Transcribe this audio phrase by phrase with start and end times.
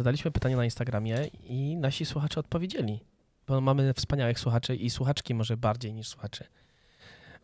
[0.00, 3.00] zadaliśmy pytanie na Instagramie i nasi słuchacze odpowiedzieli.
[3.46, 6.44] Bo mamy wspaniałych słuchaczy i słuchaczki może bardziej niż słuchaczy.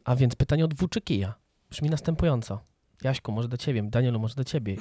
[0.05, 1.34] A więc pytanie od Włóczykija.
[1.71, 2.61] Brzmi następująco.
[3.03, 4.77] Jaśku, może do ciebie, Danielu, może do ciebie.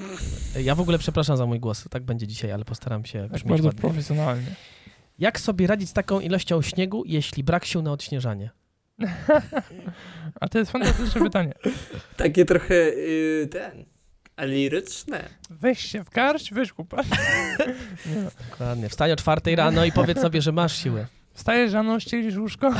[0.63, 3.49] Ja w ogóle przepraszam za mój głos, tak będzie dzisiaj, ale postaram się Tak brzmieć
[3.49, 3.81] bardzo ładnie.
[3.81, 4.55] profesjonalnie.
[5.19, 8.49] Jak sobie radzić z taką ilością śniegu, jeśli brak sił na odśnieżanie?
[10.42, 11.53] A to jest fantastyczne pytanie.
[12.17, 13.85] Takie trochę y, ten.
[14.42, 15.29] Liryczne.
[15.49, 16.73] Weź się w garść, weź.
[18.05, 18.30] Nie no.
[18.50, 18.90] Dokładnie.
[18.90, 21.08] Wstań o czwartej rano i powiedz sobie, że masz siłę.
[21.34, 22.73] Wstajesz rano, ścielisz łóżko.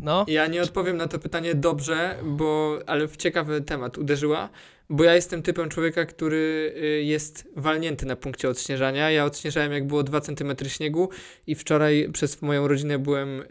[0.00, 4.48] No, Ja nie odpowiem na to pytanie dobrze, bo ale w ciekawy temat uderzyła,
[4.90, 9.10] bo ja jestem typem człowieka, który y, jest walnięty na punkcie odśnieżania.
[9.10, 11.08] Ja odśnieżałem jak było 2 cm śniegu
[11.46, 13.44] i wczoraj przez moją rodzinę byłem y,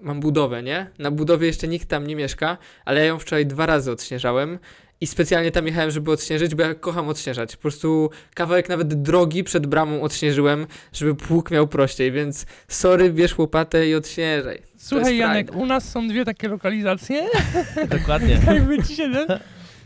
[0.00, 0.90] mam budowę, nie?
[0.98, 4.58] Na budowie jeszcze nikt tam nie mieszka, ale ja ją wczoraj dwa razy odśnieżałem.
[5.02, 7.56] I specjalnie tam jechałem, żeby odśnieżyć, bo ja kocham odśnieżać.
[7.56, 13.38] Po prostu kawałek nawet drogi przed bramą odśnieżyłem, żeby pług miał prościej, więc sorry, bierz
[13.38, 14.62] łopatę i odśnieżaj.
[14.76, 17.28] Słuchaj, Janek, u nas są dwie takie lokalizacje.
[17.98, 18.40] dokładnie.
[18.54, 19.26] Jakby ci się.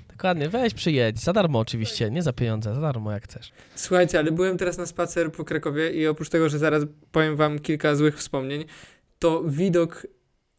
[0.09, 1.21] Dokładnie, weź przyjedź.
[1.21, 3.53] Za darmo oczywiście, nie za pieniądze, za darmo jak chcesz.
[3.75, 7.59] Słuchajcie, ale byłem teraz na spacer po Krakowie i oprócz tego, że zaraz powiem wam
[7.59, 8.65] kilka złych wspomnień,
[9.19, 10.07] to widok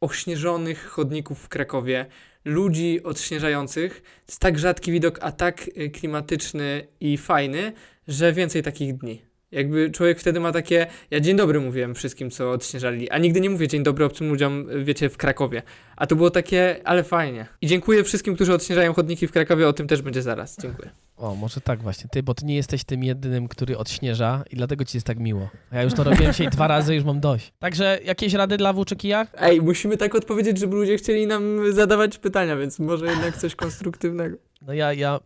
[0.02, 2.05] ośnieżonych chodników w Krakowie,
[2.47, 7.73] ludzi odśnieżających, to jest tak rzadki widok, a tak y, klimatyczny i fajny,
[8.07, 9.21] że więcej takich dni.
[9.51, 13.49] Jakby człowiek wtedy ma takie, ja dzień dobry mówiłem wszystkim, co odśnieżali, a nigdy nie
[13.49, 15.61] mówię dzień dobry obcym ludziom, y, wiecie, w Krakowie.
[15.95, 17.47] A to było takie, ale fajnie.
[17.61, 20.57] I dziękuję wszystkim, którzy odśnieżają chodniki w Krakowie, o tym też będzie zaraz.
[20.61, 20.89] Dziękuję.
[21.17, 24.85] O, może tak właśnie, ty, bo ty nie jesteś tym jedynym, który odśnieża i dlatego
[24.85, 25.49] ci jest tak miło.
[25.71, 27.53] A ja już to robiłem dzisiaj dwa razy, już mam dość.
[27.59, 29.27] Także jakieś rady dla włóczykija?
[29.37, 34.37] Ej, musimy tak odpowiedzieć, żeby ludzie chcieli nam zadawać pytania, więc może jednak coś konstruktywnego.
[34.61, 35.19] No ja, ja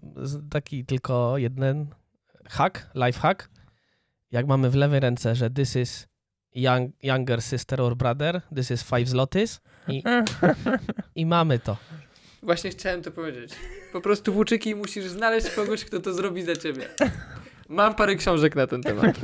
[0.50, 1.88] taki tylko jeden
[2.50, 3.50] hack, life hack.
[4.32, 6.08] Jak mamy w lewej ręce, że this is
[6.56, 10.04] young, younger sister or brother, this is five zlotys i,
[11.16, 11.78] i mamy to.
[12.44, 13.52] Właśnie chciałem to powiedzieć.
[13.94, 16.88] Po prostu włóczyki musisz znaleźć kogoś, kto to zrobi za ciebie.
[17.70, 19.20] Mam parę książek na ten temat.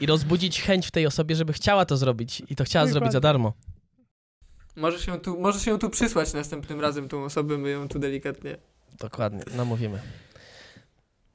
[0.00, 3.20] I rozbudzić chęć w tej osobie, żeby chciała to zrobić i to chciała zrobić za
[3.20, 3.52] darmo.
[4.76, 8.56] Możesz ją tu, możesz ją tu przysłać następnym razem, tą osobę, my ją tu delikatnie...
[9.00, 10.00] Dokładnie, namówimy.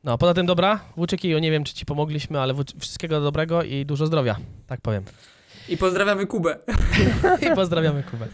[0.03, 4.05] No, poza tym dobra, Włóczykiju, nie wiem, czy ci pomogliśmy, ale wszystkiego dobrego i dużo
[4.05, 4.35] zdrowia,
[4.67, 5.03] tak powiem.
[5.69, 6.57] I pozdrawiamy Kubę.
[7.51, 8.27] I pozdrawiamy Kubę.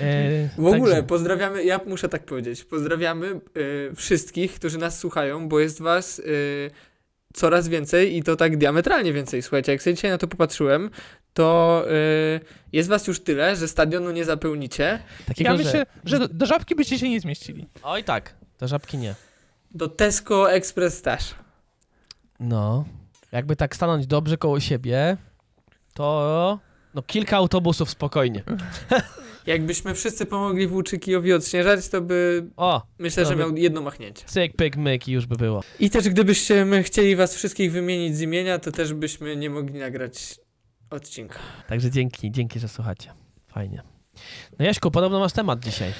[0.00, 5.48] E, W ogóle także- pozdrawiamy, ja muszę tak powiedzieć, pozdrawiamy y, wszystkich, którzy nas słuchają,
[5.48, 6.70] bo jest was y,
[7.34, 9.42] coraz więcej i to tak diametralnie więcej.
[9.42, 10.90] Słuchajcie, jak sobie dzisiaj na to popatrzyłem,
[11.34, 11.84] to
[12.36, 12.40] y,
[12.72, 14.98] jest was już tyle, że stadionu nie zapełnicie.
[15.26, 15.64] Takiego, Ja że...
[15.64, 17.68] myślę, że do, do żabki byście się nie zmieścili.
[17.82, 19.14] Oj tak, te żabki nie.
[19.70, 21.34] Do Tesco Express też.
[22.40, 22.84] No,
[23.32, 25.16] jakby tak stanąć dobrze koło siebie,
[25.94, 26.58] to
[26.94, 28.42] no kilka autobusów spokojnie.
[29.48, 34.24] Jakbyśmy wszyscy pomogli Włóczykijowi odśnieżać, to by O, myślę, że No, miał jedno machnięcie.
[34.26, 35.62] cyk, pyk, myk i już by było.
[35.80, 40.40] I też gdybyśmy chcieli was wszystkich wymienić z imienia, to też byśmy nie mogli nagrać
[40.90, 41.38] odcinka.
[41.68, 43.10] Także dzięki, dzięki, że słuchacie.
[43.46, 43.82] Fajnie.
[44.58, 45.92] No Jaśku, podobno masz temat dzisiaj.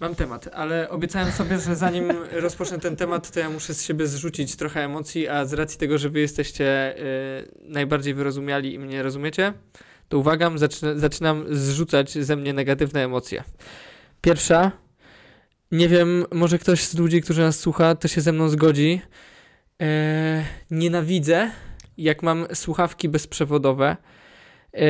[0.00, 2.12] Mam temat, ale obiecałem sobie, że zanim
[2.46, 5.98] rozpocznę ten temat, to ja muszę z siebie zrzucić trochę emocji, a z racji tego,
[5.98, 7.02] że wy jesteście y,
[7.68, 9.52] najbardziej wyrozumiali i mnie rozumiecie,
[10.12, 13.44] to uwaga, zacznę, zaczynam zrzucać ze mnie negatywne emocje.
[14.20, 14.72] Pierwsza,
[15.70, 19.00] nie wiem, może ktoś z ludzi, którzy nas słucha, to się ze mną zgodzi.
[19.82, 21.50] E, nienawidzę,
[21.98, 23.96] jak mam słuchawki bezprzewodowe.
[24.72, 24.86] E,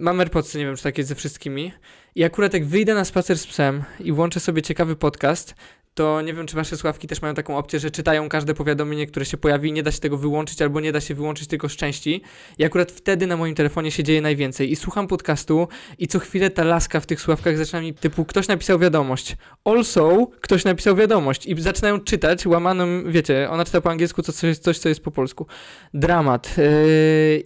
[0.00, 1.72] mam AirPodsy, nie wiem, czy tak jest ze wszystkimi.
[2.14, 5.54] I akurat jak wyjdę na spacer z psem i włączę sobie ciekawy podcast,
[5.96, 9.26] to nie wiem, czy wasze słuchawki też mają taką opcję, że czytają każde powiadomienie, które
[9.26, 12.22] się pojawi nie da się tego wyłączyć, albo nie da się wyłączyć tylko z części.
[12.58, 14.72] I akurat wtedy na moim telefonie się dzieje najwięcej.
[14.72, 15.68] I słucham podcastu
[15.98, 19.36] i co chwilę ta laska w tych słuchawkach zaczyna mi typu ktoś napisał wiadomość.
[19.64, 24.58] Also, ktoś napisał wiadomość i zaczynają czytać łamanym, wiecie, ona czyta po angielsku co, coś,
[24.58, 25.46] coś, co jest po polsku.
[25.94, 26.56] Dramat.
[26.58, 26.64] Yy,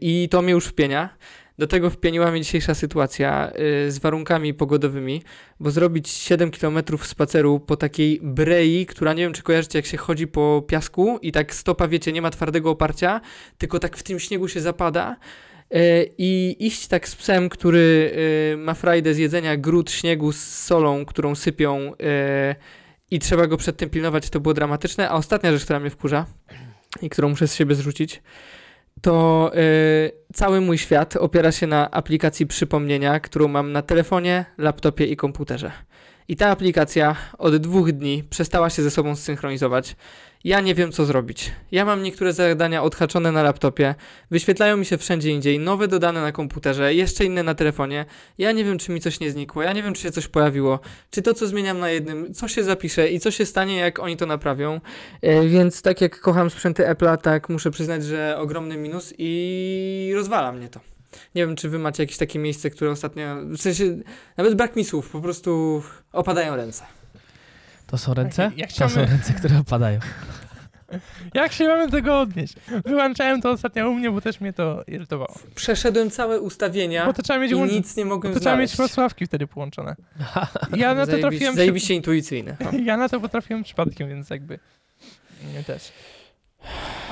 [0.00, 1.08] I to mnie już wpienia.
[1.60, 3.52] Do tego wpieniła mnie dzisiejsza sytuacja
[3.84, 5.22] yy, z warunkami pogodowymi,
[5.60, 9.96] bo zrobić 7 km spaceru po takiej brei, która nie wiem czy kojarzycie jak się
[9.96, 13.20] chodzi po piasku i tak stopa wiecie nie ma twardego oparcia,
[13.58, 15.16] tylko tak w tym śniegu się zapada
[15.70, 15.78] yy,
[16.18, 18.12] i iść tak z psem, który
[18.50, 21.94] yy, ma frajdę z jedzenia grud śniegu z solą, którą sypią yy,
[23.10, 26.26] i trzeba go przed tym pilnować, to było dramatyczne, a ostatnia rzecz, która mnie wkurza
[27.02, 28.22] i którą muszę z siebie zrzucić,
[29.00, 35.06] to y, cały mój świat opiera się na aplikacji przypomnienia, którą mam na telefonie, laptopie
[35.06, 35.72] i komputerze.
[36.28, 39.96] I ta aplikacja od dwóch dni przestała się ze sobą zsynchronizować.
[40.44, 41.52] Ja nie wiem, co zrobić.
[41.72, 43.94] Ja mam niektóre zadania odhaczone na laptopie,
[44.30, 48.04] wyświetlają mi się wszędzie indziej, nowe dodane na komputerze, jeszcze inne na telefonie.
[48.38, 50.80] Ja nie wiem, czy mi coś nie znikło, ja nie wiem, czy się coś pojawiło,
[51.10, 54.16] czy to, co zmieniam na jednym, co się zapisze i co się stanie, jak oni
[54.16, 54.80] to naprawią.
[55.22, 60.52] E, więc tak jak kocham sprzęty Apple'a, tak muszę przyznać, że ogromny minus i rozwala
[60.52, 60.80] mnie to.
[61.34, 63.98] Nie wiem, czy wy macie jakieś takie miejsce, które ostatnio, w sensie,
[64.36, 65.82] nawet brak mi słów, po prostu
[66.12, 66.99] opadają ręce.
[67.90, 68.42] To są ręce?
[68.42, 69.98] Jak- jak To są ręce, które opadają.
[71.34, 72.54] Jak się mamy tego odnieść?
[72.84, 75.34] Wyłączałem to ostatnio u mnie, bo też mnie to irytowało.
[75.54, 78.76] Przeszedłem całe ustawienia Bo to trzeba mieć i nic nie mogłem To trzeba mieć znaleźć.
[78.94, 79.96] Wrocławki wtedy połączone.
[80.76, 81.52] Ja na to Zajebiście- trafiłem.
[81.52, 82.56] przy- Zajebiście intuicyjne.
[82.84, 84.58] Ja na to potrafiłem przypadkiem, więc jakby.
[85.54, 85.92] Nie też.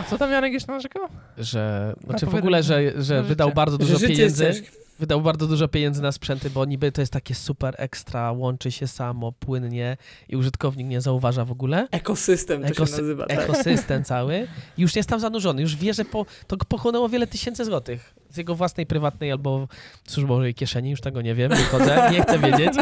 [0.01, 1.03] A co tam Janek jeszcze narzekał?
[1.39, 4.61] Że, znaczy w ogóle, że, że że wydał bardzo Że dużo życie jest pieniędzy.
[4.63, 4.77] ciężkie.
[4.99, 8.87] Wydał bardzo dużo pieniędzy na sprzęty, bo niby to jest takie super ekstra, łączy się
[8.87, 9.97] samo, płynnie
[10.29, 11.89] i użytkownik nie zauważa w ogóle.
[11.91, 13.27] Ekosystem to Ekosy- się nazywa.
[13.27, 13.39] Tak.
[13.39, 14.49] Ekosystem cały.
[14.79, 15.63] I już jest tam zanurzony.
[15.63, 18.15] Już wie, że po, to pochłonęło wiele tysięcy złotych.
[18.31, 19.69] Z jego własnej, prywatnej albo
[20.09, 20.91] służbowej kieszeni.
[20.91, 22.75] Już tego nie wiem, nie chodzę, nie chcę wiedzieć.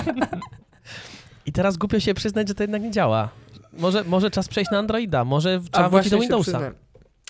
[1.47, 3.29] I teraz głupio się przyznać, że to jednak nie działa.
[3.73, 6.61] Może, może czas przejść na Androida, może trzeba wrócić do Windowsa.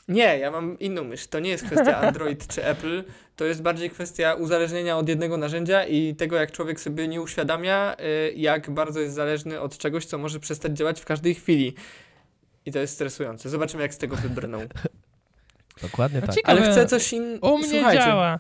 [0.08, 1.28] Nie, ja mam inną myśl.
[1.30, 3.04] To nie jest kwestia Android czy Apple,
[3.36, 7.96] to jest bardziej kwestia uzależnienia od jednego narzędzia i tego, jak człowiek sobie nie uświadamia,
[8.00, 11.74] y, jak bardzo jest zależny od czegoś, co może przestać działać w każdej chwili.
[12.66, 13.48] I to jest stresujące.
[13.50, 14.58] Zobaczymy, jak z tego wybrną.
[15.82, 16.34] Dokładnie tak.
[16.34, 16.60] ciekawe.
[16.60, 17.54] Ale chcę coś innego.
[17.54, 18.38] U mnie działa.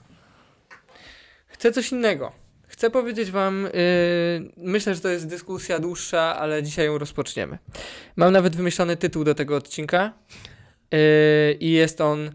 [1.46, 2.32] Chcę coś innego.
[2.66, 7.58] Chcę powiedzieć wam, yy, myślę, że to jest dyskusja dłuższa, ale dzisiaj ją rozpoczniemy.
[8.16, 10.12] Mam nawet wymyślony tytuł do tego odcinka
[11.60, 12.30] i jest on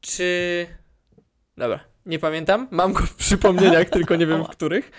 [0.00, 0.66] czy...
[1.56, 4.90] Dobra, nie pamiętam, mam go w przypomnieniach, tylko nie wiem w których.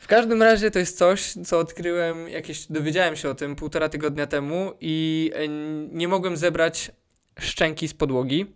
[0.00, 4.26] W każdym razie to jest coś, co odkryłem, jakieś dowiedziałem się o tym półtora tygodnia
[4.26, 5.48] temu i yy,
[5.92, 6.90] nie mogłem zebrać
[7.38, 8.46] szczęki z podłogi.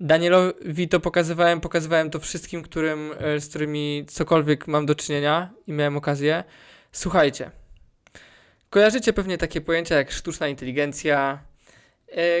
[0.00, 5.72] Danielowi to pokazywałem, pokazywałem to wszystkim, którym, e, z którymi cokolwiek mam do czynienia i
[5.72, 6.44] miałem okazję.
[6.92, 7.50] Słuchajcie,
[8.70, 11.47] kojarzycie pewnie takie pojęcia jak sztuczna inteligencja, e,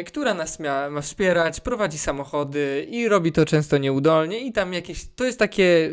[0.06, 5.06] która nas mia, ma wspierać, prowadzi samochody i robi to często nieudolnie i tam jakieś,
[5.16, 5.90] to jest takie,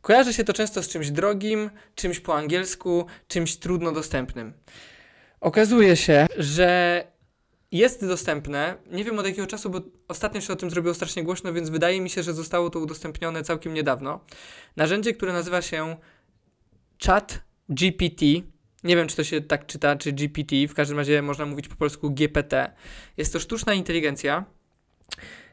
[0.00, 4.52] kojarzy się to często z czymś drogim, czymś po angielsku, czymś trudno dostępnym.
[5.40, 7.04] Okazuje się, że
[7.72, 8.76] jest dostępne.
[8.90, 12.00] Nie wiem od jakiego czasu, bo ostatnio się o tym zrobiło strasznie głośno, więc wydaje
[12.00, 14.20] mi się, że zostało to udostępnione całkiem niedawno.
[14.76, 15.96] Narzędzie, które nazywa się
[17.06, 18.26] Chat GPT.
[18.84, 20.56] Nie wiem, czy to się tak czyta, czy GPT.
[20.68, 22.72] W każdym razie można mówić po polsku GPT.
[23.16, 24.44] Jest to sztuczna inteligencja,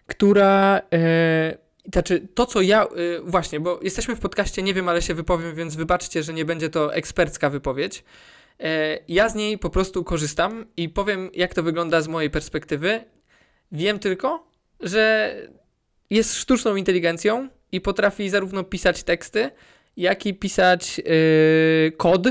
[0.07, 0.81] która.
[0.93, 1.57] E,
[1.93, 2.83] znaczy, to co ja.
[2.83, 2.87] E,
[3.23, 6.69] właśnie, bo jesteśmy w podcaście, nie wiem, ale się wypowiem, więc wybaczcie, że nie będzie
[6.69, 8.03] to ekspercka wypowiedź.
[8.59, 13.03] E, Ja z niej po prostu korzystam i powiem, jak to wygląda z mojej perspektywy.
[13.71, 14.47] Wiem tylko,
[14.79, 15.35] że
[16.09, 19.51] jest sztuczną inteligencją i potrafi zarówno pisać teksty,
[19.97, 22.27] jak i pisać yy, kod.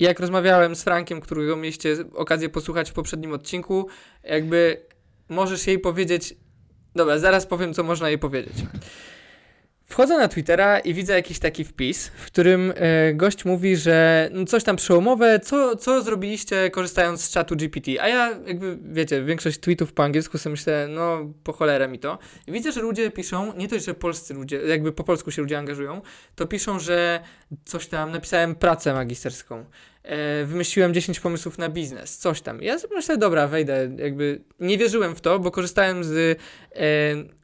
[0.00, 3.88] Jak rozmawiałem z Frankiem, którego mieliście okazję posłuchać w poprzednim odcinku,
[4.24, 4.86] jakby
[5.28, 6.34] możesz jej powiedzieć.
[6.94, 8.54] Dobra, zaraz powiem, co można jej powiedzieć.
[9.88, 14.44] Wchodzę na Twittera i widzę jakiś taki wpis, w którym e, gość mówi, że no
[14.44, 18.02] coś tam przełomowe, co, co zrobiliście korzystając z czatu GPT.
[18.02, 22.18] A ja jakby, wiecie, większość tweetów po angielsku sobie myślę, no po cholerę mi to.
[22.46, 25.58] I widzę, że ludzie piszą, nie to, że polscy ludzie, jakby po polsku się ludzie
[25.58, 26.00] angażują,
[26.34, 27.20] to piszą, że
[27.64, 29.64] coś tam, napisałem pracę magisterską,
[30.44, 32.62] wymyśliłem 10 pomysłów na biznes, coś tam.
[32.62, 36.38] Ja sobie myślę, dobra, wejdę, jakby nie wierzyłem w to, bo korzystałem z
[36.74, 36.78] e,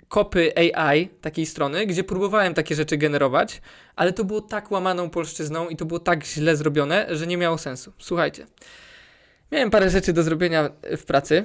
[0.08, 3.62] kopy AI, takiej strony, gdzie próbowałem takie rzeczy generować,
[3.96, 7.58] ale to było tak łamaną polszczyzną i to było tak źle zrobione, że nie miało
[7.58, 7.92] sensu.
[7.98, 8.46] Słuchajcie,
[9.52, 11.44] miałem parę rzeczy do zrobienia w pracy,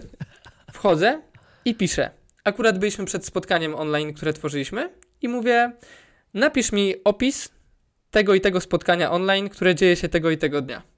[0.73, 1.21] wchodzę
[1.65, 2.11] i piszę.
[2.43, 4.89] Akurat byliśmy przed spotkaniem online, które tworzyliśmy
[5.21, 5.71] i mówię,
[6.33, 7.49] napisz mi opis
[8.11, 10.88] tego i tego spotkania online, które dzieje się tego i tego dnia.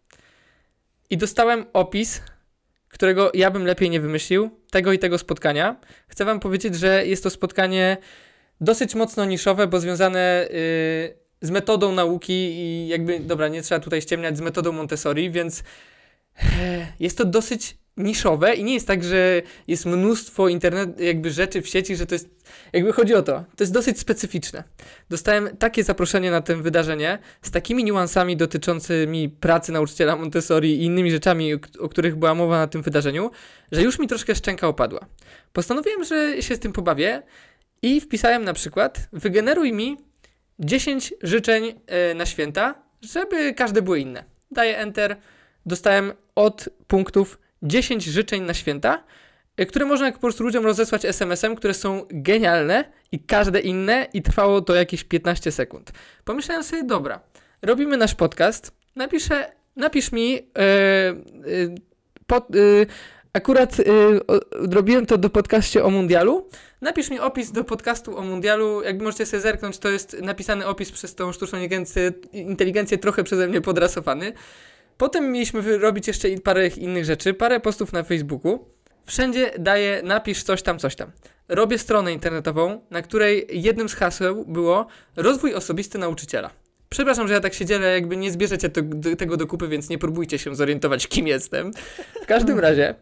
[1.12, 2.22] I dostałem opis
[2.92, 5.76] którego ja bym lepiej nie wymyślił, tego i tego spotkania.
[6.08, 7.98] Chcę Wam powiedzieć, że jest to spotkanie
[8.62, 10.58] dosyć mocno niszowe, bo związane yy,
[11.42, 15.64] z metodą nauki i jakby, dobra, nie trzeba tutaj ściemniać, z metodą Montessori, więc
[16.44, 21.62] e, jest to dosyć niszowe i nie jest tak, że jest mnóstwo internet, jakby rzeczy
[21.62, 22.30] w sieci, że to jest,
[22.74, 24.64] jakby chodzi o to, to jest dosyć specyficzne.
[25.10, 31.12] Dostałem takie zaproszenie na to wydarzenie z takimi niuansami dotyczącymi pracy nauczyciela Montessori i innymi
[31.12, 33.32] rzeczami, o, o których była mowa na tym wydarzeniu,
[33.72, 35.06] że już mi troszkę szczęka opadła.
[35.54, 37.24] Postanowiłem, że się z tym pobawię
[37.82, 39.98] i wpisałem na przykład wygeneruj mi
[40.60, 44.24] 10 życzeń e, na święta, żeby każde były inne.
[44.52, 45.18] Daję Enter,
[45.66, 49.04] dostałem od punktów 10 życzeń na święta,
[49.60, 54.22] y, które można po prostu ludziom rozesłać SMS-em, które są genialne i każde inne i
[54.22, 55.92] trwało to jakieś 15 sekund.
[56.26, 57.20] Pomyślałem sobie, dobra,
[57.62, 60.40] robimy nasz podcast, napiszę, napisz mi, yy,
[61.46, 61.76] yy,
[62.28, 62.88] pod, yy,
[63.34, 63.78] akurat
[64.28, 66.50] o, robiłem to do podcaście o mundialu,
[66.82, 70.92] napisz mi opis do podcastu o mundialu, jakby możecie sobie zerknąć, to jest napisany opis
[70.92, 74.34] przez tą sztuczną inteligencję, inteligencję trochę przeze mnie podrasowany.
[75.02, 78.66] Potem mieliśmy robić jeszcze parę innych rzeczy, parę postów na Facebooku.
[79.06, 81.12] Wszędzie daję napisz coś tam, coś tam.
[81.50, 86.50] Robię stronę internetową, na której jednym z haseł było rozwój osobisty nauczyciela.
[86.90, 89.90] Przepraszam, że ja tak się dzielę, jakby nie zbierzecie to, do, tego do kupy, więc
[89.90, 91.72] nie próbujcie się zorientować, kim jestem.
[92.24, 92.96] W każdym razie,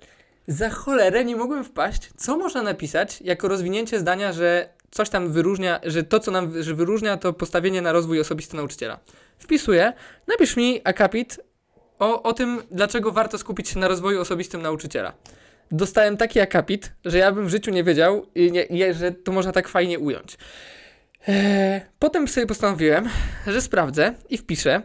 [0.48, 5.80] za cholerę nie mogłem wpaść, co można napisać jako rozwinięcie zdania, że coś tam wyróżnia,
[5.84, 9.00] że to, co nam że wyróżnia, to postawienie na rozwój osobisty nauczyciela.
[9.40, 9.94] Wpisuję,
[10.28, 11.49] napisz mi akapit
[12.00, 15.14] o, o tym, dlaczego warto skupić się na rozwoju osobistym nauczyciela.
[15.72, 19.32] Dostałem taki akapit, że ja bym w życiu nie wiedział, i nie, nie, że to
[19.32, 20.38] można tak fajnie ująć.
[21.28, 23.10] Eee, potem sobie postanowiłem,
[23.48, 24.82] że sprawdzę i wpiszę.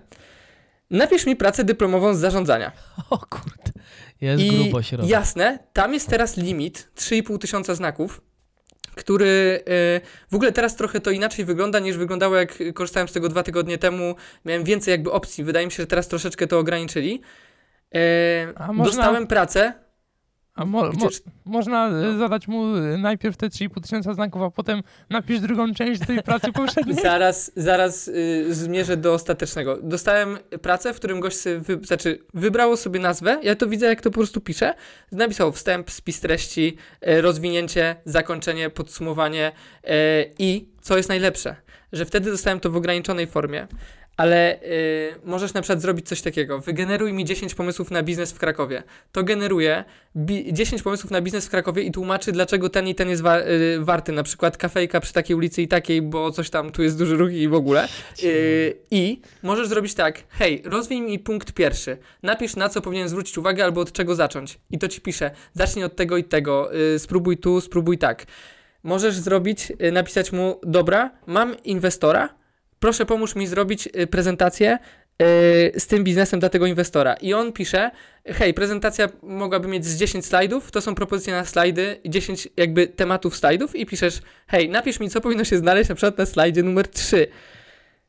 [0.90, 2.72] Napisz mi pracę dyplomową z zarządzania.
[3.10, 3.72] O kurde,
[4.20, 5.08] jest I grubo się robi.
[5.08, 8.20] jasne, tam jest teraz limit 3,5 tysiąca znaków,
[8.94, 13.28] który e, w ogóle teraz trochę to inaczej wygląda niż wyglądało jak korzystałem z tego
[13.28, 14.14] dwa tygodnie temu.
[14.44, 15.44] Miałem więcej jakby opcji.
[15.44, 17.22] Wydaje mi się, że teraz troszeczkę to ograniczyli.
[17.94, 17.98] E,
[18.56, 19.83] A można- Dostałem pracę.
[20.54, 21.08] A mo, mo,
[21.44, 26.06] można y, zadać mu y, najpierw te 3,5 tysiąca znaków, a potem napisz drugą część
[26.06, 26.96] tej pracy poprzedniej?
[27.02, 29.78] zaraz zaraz y, zmierzę do ostatecznego.
[29.82, 33.40] Dostałem pracę, w którym gość sobie wy, znaczy, wybrało sobie nazwę.
[33.42, 34.74] Ja to widzę, jak to po prostu pisze.
[35.12, 39.52] Napisał wstęp, spis treści, e, rozwinięcie, zakończenie, podsumowanie
[39.84, 41.56] e, i co jest najlepsze,
[41.92, 43.66] że wtedy dostałem to w ograniczonej formie.
[44.16, 46.58] Ale y, możesz na przykład zrobić coś takiego.
[46.58, 48.82] Wygeneruj mi 10 pomysłów na biznes w Krakowie.
[49.12, 49.84] To generuje
[50.16, 53.40] bi- 10 pomysłów na biznes w Krakowie i tłumaczy, dlaczego ten i ten jest wa-
[53.40, 54.12] y, warty.
[54.12, 57.32] Na przykład kafejka przy takiej ulicy i takiej, bo coś tam, tu jest duży ruch
[57.32, 57.88] i w ogóle.
[58.22, 60.22] Y, I możesz zrobić tak.
[60.28, 61.96] Hej, rozwij mi punkt pierwszy.
[62.22, 64.58] Napisz, na co powinien zwrócić uwagę albo od czego zacząć.
[64.70, 65.30] I to ci pisze.
[65.54, 66.74] Zacznij od tego i tego.
[66.94, 68.24] Y, spróbuj tu, spróbuj tak.
[68.82, 72.28] Możesz zrobić, y, napisać mu, dobra, mam inwestora,
[72.84, 77.14] proszę pomóż mi zrobić y, prezentację y, z tym biznesem dla tego inwestora.
[77.14, 77.90] I on pisze,
[78.26, 83.36] hej, prezentacja mogłaby mieć z 10 slajdów, to są propozycje na slajdy, 10 jakby tematów
[83.36, 86.88] slajdów i piszesz, hej, napisz mi, co powinno się znaleźć na przykład na slajdzie numer
[86.88, 87.26] 3.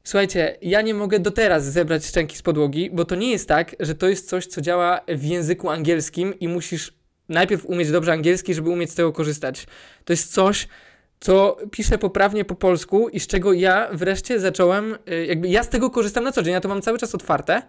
[0.04, 3.76] Słuchajcie, ja nie mogę do teraz zebrać szczęki z podłogi, bo to nie jest tak,
[3.80, 6.94] że to jest coś, co działa w języku angielskim i musisz
[7.30, 9.66] najpierw umieć dobrze angielski, żeby umieć z tego korzystać.
[10.06, 10.68] To jest coś,
[11.20, 15.70] co piszę poprawnie po polsku i z czego ja wreszcie zacząłem, y, jakby ja z
[15.70, 17.62] tego korzystam na co dzień, ja to mam cały czas otwarte.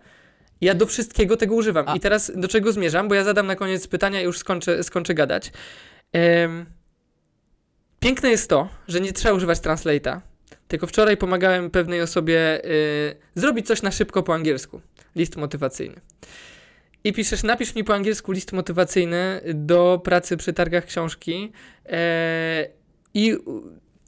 [0.60, 1.88] Ja do wszystkiego tego używam.
[1.88, 4.82] A- I teraz do czego zmierzam, bo ja zadam na koniec pytania i już skończę,
[4.84, 5.52] skończę gadać.
[6.12, 6.66] Em,
[8.00, 10.20] piękne jest to, że nie trzeba używać translate'a.
[10.68, 14.80] Tylko wczoraj pomagałem pewnej osobie y, zrobić coś na szybko po angielsku.
[15.16, 16.00] List motywacyjny.
[17.04, 21.52] I piszesz, napisz mi po angielsku list motywacyjny do pracy przy targach książki.
[21.86, 22.68] E,
[23.16, 23.36] i,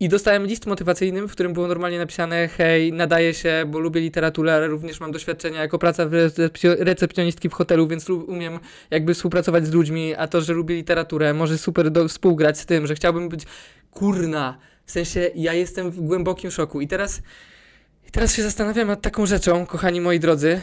[0.01, 4.55] I dostałem list motywacyjny, w którym było normalnie napisane: Hej, nadaję się, bo lubię literaturę,
[4.55, 8.59] ale również mam doświadczenia jako praca w recepcjo- recepcjonistki w hotelu, więc umiem
[8.91, 10.15] jakby współpracować z ludźmi.
[10.15, 13.43] A to, że lubię literaturę, może super do, współgrać z tym, że chciałbym być
[13.91, 14.59] kurna.
[14.85, 16.81] W sensie, ja jestem w głębokim szoku.
[16.81, 17.23] I teraz,
[18.09, 20.61] i teraz się zastanawiam nad taką rzeczą, kochani moi drodzy.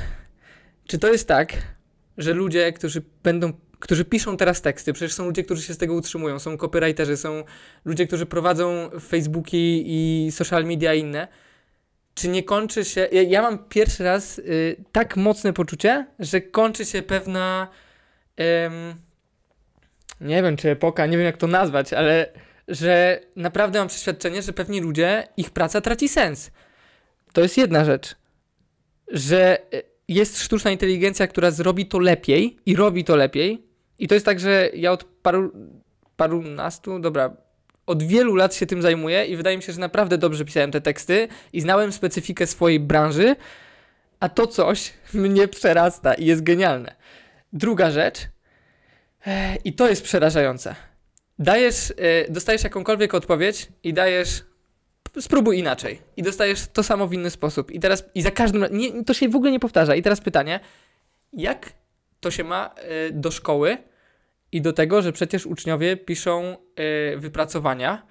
[0.87, 1.53] Czy to jest tak,
[2.17, 5.93] że ludzie, którzy będą, którzy piszą teraz teksty, przecież są ludzie, którzy się z tego
[5.93, 7.43] utrzymują, są copywriterzy, są
[7.85, 11.27] ludzie, którzy prowadzą Facebooki i social media i inne,
[12.15, 16.85] czy nie kończy się, ja, ja mam pierwszy raz y, tak mocne poczucie, że kończy
[16.85, 17.67] się pewna,
[18.37, 18.95] em,
[20.21, 22.31] nie wiem czy epoka, nie wiem jak to nazwać, ale
[22.67, 26.51] że naprawdę mam przeświadczenie, że pewni ludzie, ich praca traci sens.
[27.33, 28.15] To jest jedna rzecz,
[29.07, 33.63] że y, jest sztuczna inteligencja, która zrobi to lepiej i robi to lepiej.
[33.99, 35.51] I to jest tak, że ja od paru,
[36.15, 37.37] parunastu, dobra,
[37.85, 40.81] od wielu lat się tym zajmuję i wydaje mi się, że naprawdę dobrze pisałem te
[40.81, 43.35] teksty i znałem specyfikę swojej branży,
[44.19, 46.95] a to coś mnie przerasta i jest genialne.
[47.53, 48.19] Druga rzecz,
[49.27, 50.75] eh, i to jest przerażające.
[51.39, 54.43] Dajesz, e, dostajesz jakąkolwiek odpowiedź i dajesz
[55.21, 56.01] spróbuj inaczej.
[56.17, 57.71] I dostajesz to samo w inny sposób.
[57.71, 59.95] I teraz, i za każdym razem, to się w ogóle nie powtarza.
[59.95, 60.59] I teraz pytanie,
[61.33, 61.73] jak
[62.19, 63.77] to się ma e, do szkoły
[64.51, 68.07] i do tego, że przecież uczniowie piszą e, wypracowania,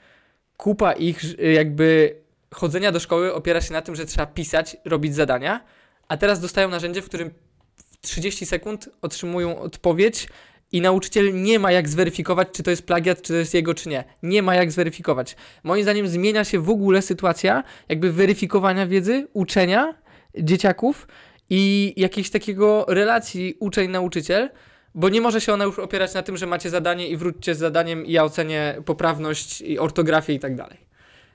[0.57, 2.17] kupa ich e, jakby
[2.55, 5.65] chodzenia do szkoły opiera się na tym, że trzeba pisać, robić zadania,
[6.09, 7.31] a teraz dostają narzędzie, w którym
[7.77, 10.29] w 30 sekund otrzymują odpowiedź
[10.75, 13.89] i nauczyciel nie ma jak zweryfikować, czy to jest plagiat, czy to jest jego, czy
[13.89, 14.05] nie.
[14.23, 15.37] Nie ma jak zweryfikować.
[15.65, 19.95] Moim zdaniem zmienia się w ogóle sytuacja jakby weryfikowania wiedzy, uczenia
[20.39, 21.09] dzieciaków
[21.51, 24.51] i jakiejś takiego relacji uczeń-nauczyciel,
[24.95, 27.59] bo nie może się ona już opierać na tym, że macie zadanie i wróćcie z
[27.59, 30.79] zadaniem i ja ocenię poprawność i ortografię i tak dalej.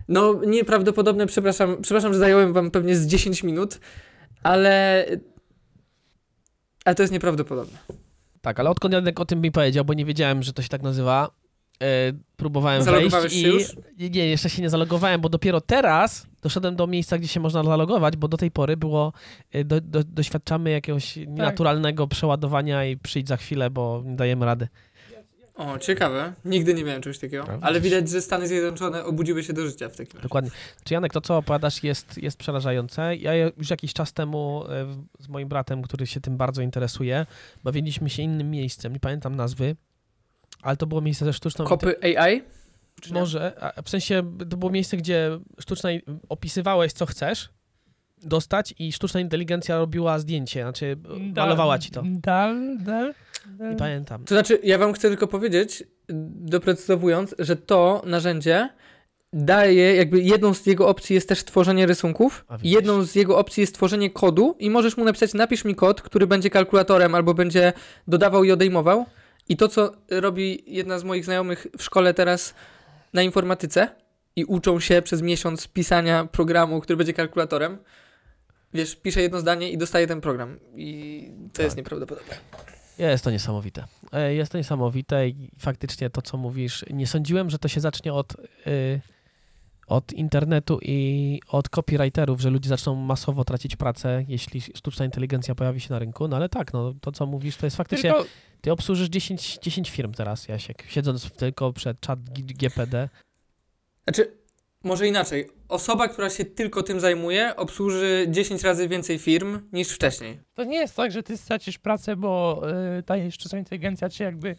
[0.07, 3.79] No, nieprawdopodobne, przepraszam, przepraszam, że zająłem wam pewnie z 10 minut,
[4.43, 5.05] ale
[6.85, 7.77] ale to jest nieprawdopodobne.
[8.41, 10.81] Tak, ale odkąd Janek o tym mi powiedział, bo nie wiedziałem, że to się tak
[10.81, 11.29] nazywa,
[11.83, 13.41] e, próbowałem wejść i...
[13.41, 13.75] już?
[13.97, 18.17] Nie, jeszcze się nie zalogowałem, bo dopiero teraz doszedłem do miejsca, gdzie się można zalogować,
[18.17, 19.13] bo do tej pory było,
[19.51, 24.67] e, do, do, doświadczamy jakiegoś nienaturalnego przeładowania i przyjdź za chwilę, bo nie dajemy rady.
[25.59, 26.33] O, ciekawe.
[26.45, 27.47] Nigdy nie miałem czegoś takiego.
[27.49, 30.23] A, Ale widać, że Stany Zjednoczone obudziły się do życia w takim razie.
[30.23, 30.51] Dokładnie.
[30.83, 33.15] Czy Janek, to co opowiadasz jest, jest przerażające.
[33.15, 34.85] Ja już jakiś czas temu e,
[35.19, 37.25] z moim bratem, który się tym bardzo interesuje,
[37.63, 39.75] bawiliśmy się innym miejscem, nie pamiętam nazwy,
[40.61, 42.41] ale to było miejsce ze sztuczną Kopy AI?
[43.11, 45.89] Może, w sensie to było miejsce, gdzie sztuczna,
[46.29, 47.49] opisywałeś co chcesz
[48.23, 50.97] dostać i sztuczna inteligencja robiła zdjęcie, znaczy
[51.35, 52.03] malowała ci to.
[52.05, 53.13] Dal, dal.
[53.59, 54.25] Nie pamiętam.
[54.25, 55.83] To znaczy, ja wam chcę tylko powiedzieć,
[56.35, 58.69] doprecyzowując, że to narzędzie
[59.33, 63.75] daje, jakby jedną z jego opcji jest też tworzenie rysunków, jedną z jego opcji jest
[63.75, 67.73] tworzenie kodu i możesz mu napisać, napisz mi kod, który będzie kalkulatorem albo będzie
[68.07, 69.05] dodawał i odejmował.
[69.49, 72.53] I to, co robi jedna z moich znajomych w szkole teraz
[73.13, 73.87] na informatyce
[74.35, 77.77] i uczą się przez miesiąc pisania programu, który będzie kalkulatorem,
[78.73, 80.59] wiesz, pisze jedno zdanie i dostaje ten program.
[80.75, 81.63] I to Tak.
[81.63, 82.35] jest nieprawdopodobne.
[82.99, 83.83] Jest to niesamowite.
[84.11, 88.13] E, Jest to niesamowite i faktycznie to, co mówisz, nie sądziłem, że to się zacznie
[88.13, 88.33] od,
[88.67, 89.01] y,
[89.87, 95.79] od internetu i od copywriterów, że ludzie zaczną masowo tracić pracę, jeśli sztuczna inteligencja pojawi
[95.79, 98.11] się na rynku, no ale tak, no to, co mówisz, to jest faktycznie...
[98.13, 98.25] Tylko,
[98.61, 103.09] Ty obsłużysz 10, 10 firm teraz, Jasiek, siedząc tylko przed czat G- GPD.
[104.03, 104.31] Znaczy,
[104.83, 105.49] może inaczej.
[105.69, 110.39] Osoba, która się tylko tym zajmuje, obsłuży 10 razy więcej firm niż wcześniej.
[110.53, 112.61] to nie jest tak, że ty stracisz pracę, bo
[112.99, 114.55] y, ta sztuczna inteligencja cię jakby...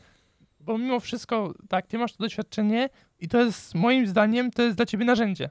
[0.60, 2.88] Bo mimo wszystko, tak, ty masz to doświadczenie
[3.20, 5.50] i to jest, moim zdaniem, to jest dla ciebie narzędzie.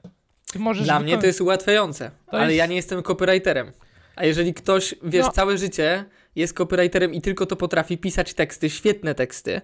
[0.52, 3.72] Ty możesz Dla mnie to jest ułatwiające, To ale jest- ja nie jestem copywriterem.
[4.16, 5.32] A jeżeli ktoś, wiesz, No.
[5.32, 6.04] całe życie
[6.36, 9.60] jest copywriterem i tylko to potrafi pisać teksty, świetne teksty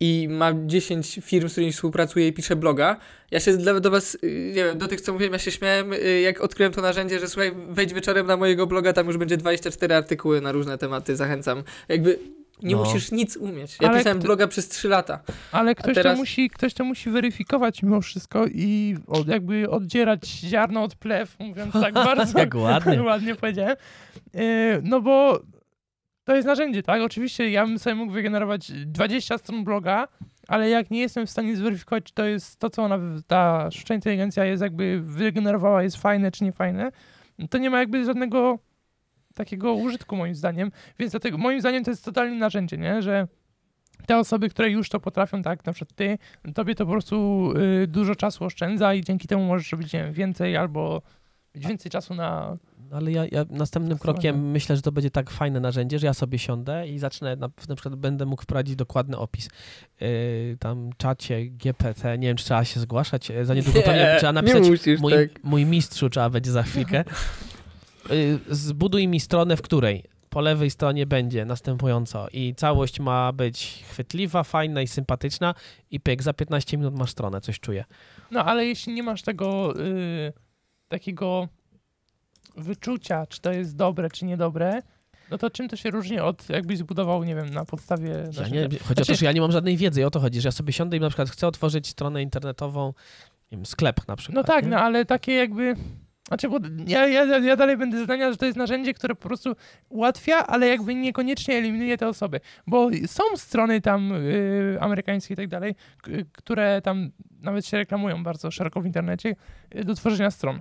[0.00, 2.96] i ma 10 firm, z którymi współpracuje i pisze bloga,
[3.30, 5.92] ja się dla, do was, y, nie wiem, do tych, co mówiłem, ja się śmiałem,
[5.92, 9.36] y, jak odkryłem to narzędzie, że słuchaj, wejdź wieczorem na mojego bloga, tam już będzie
[9.36, 11.62] 24 artykuły na różne tematy, zachęcam.
[11.88, 12.18] Jakby
[12.62, 12.84] nie No.
[12.84, 13.76] musisz nic umieć.
[13.80, 15.20] Ja Ale pisałem kto- bloga przez 3 lata.
[15.52, 20.26] Ale ktoś, teraz- to musi, ktoś to musi weryfikować mimo wszystko i od, jakby oddzierać
[20.28, 23.02] ziarno od plew, mówiąc tak bardzo Jak ładnie.
[23.02, 23.76] ładnie powiedziałem.
[24.34, 24.40] Yy,
[24.82, 25.40] no bo
[26.28, 27.02] to jest narzędzie, tak?
[27.02, 30.08] Oczywiście ja bym sobie mógł wygenerować 20 stron bloga,
[30.48, 33.94] ale jak nie jestem w stanie zweryfikować, czy to jest to, co ona, ta sztuczna
[33.94, 36.92] inteligencja jest jakby wygenerowała, jest fajne czy nie fajne,
[37.50, 38.58] to nie ma jakby żadnego
[39.34, 40.70] takiego użytku moim zdaniem.
[40.98, 43.02] Więc dlatego moim zdaniem to jest totalnie narzędzie, nie?
[43.02, 43.28] Że
[44.06, 46.18] te osoby, które już to potrafią, tak, na przykład ty,
[46.54, 47.48] tobie to po prostu
[47.82, 51.02] y, dużo czasu oszczędza i dzięki temu możesz robić wiem, więcej albo
[51.54, 52.56] mieć więcej czasu na...
[52.92, 53.98] Ale ja, ja następnym Zdecydowanie.
[53.98, 57.48] krokiem myślę, że to będzie tak fajne narzędzie, że ja sobie siądę i zacznę, na,
[57.68, 59.48] na przykład będę mógł wprowadzić dokładny opis.
[60.00, 64.32] Yy, tam czacie GPT, nie wiem, czy trzeba się zgłaszać, yy, za niedługo pewnie trzeba
[64.32, 65.44] napisać musisz, mój, tak.
[65.44, 67.04] mój mistrzu trzeba będzie za chwilkę.
[68.10, 73.84] Y, Zbuduj mi stronę, w której po lewej stronie będzie następująco i całość ma być
[73.90, 75.54] chwytliwa, fajna i sympatyczna
[75.90, 77.84] i pyk, za 15 minut masz stronę, coś czuję.
[78.30, 80.32] No ale jeśli nie masz tego y,
[80.88, 81.48] takiego
[82.58, 84.82] wyczucia, czy to jest dobre, czy niedobre,
[85.30, 88.10] no to czym to się różni od jakbyś zbudował, nie wiem, na podstawie...
[88.10, 90.40] Ja nie, chodzi o Znaczy- to, że ja nie mam żadnej wiedzy, o to chodzi,
[90.40, 92.86] że ja sobie siądę i na przykład chcę otworzyć stronę internetową,
[93.52, 94.34] nie wiem, sklep na przykład.
[94.46, 94.70] No tak, nie?
[94.70, 95.76] no ale takie jakby...
[96.28, 99.56] Znaczy, bo ja, ja, ja dalej będę zdania, że to jest narzędzie, które po prostu
[99.88, 102.40] ułatwia, ale jakby niekoniecznie eliminuje te osoby.
[102.66, 105.74] Bo są strony tam y, amerykańskie i tak dalej,
[106.32, 109.36] które tam nawet się reklamują bardzo szeroko w internecie
[109.74, 110.60] y, do tworzenia stron.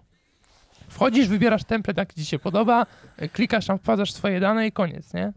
[0.89, 2.85] Wchodzisz, wybierasz template, jaki ci się podoba,
[3.21, 5.33] y, klikasz tam, wkładasz swoje dane i koniec, nie?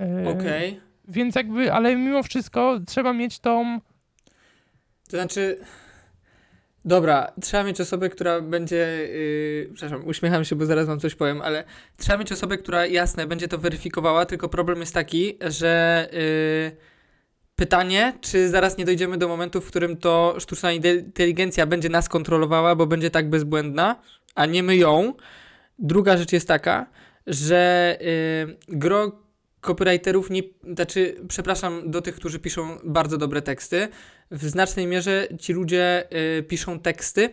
[0.00, 0.80] Y, Okej.
[1.08, 3.80] Więc jakby, ale mimo wszystko trzeba mieć tą...
[5.10, 5.58] To znaczy.
[6.84, 8.76] Dobra, trzeba mieć osobę, która będzie.
[8.76, 11.64] Yy, przepraszam, uśmiecham się, bo zaraz wam coś powiem, ale
[11.96, 16.76] trzeba mieć osobę, która jasne będzie to weryfikowała, tylko problem jest taki, że yy,
[17.56, 22.74] pytanie, czy zaraz nie dojdziemy do momentu, w którym to sztuczna inteligencja będzie nas kontrolowała,
[22.74, 23.96] bo będzie tak bezbłędna,
[24.36, 25.14] a nie my ją.
[25.78, 26.86] Druga rzecz jest taka,
[27.26, 29.26] że yy, gro
[29.60, 30.42] copywriterów nie,
[30.74, 33.88] znaczy, przepraszam do tych, którzy piszą bardzo dobre teksty.
[34.30, 36.04] W znacznej mierze ci ludzie
[36.38, 37.30] y, piszą teksty,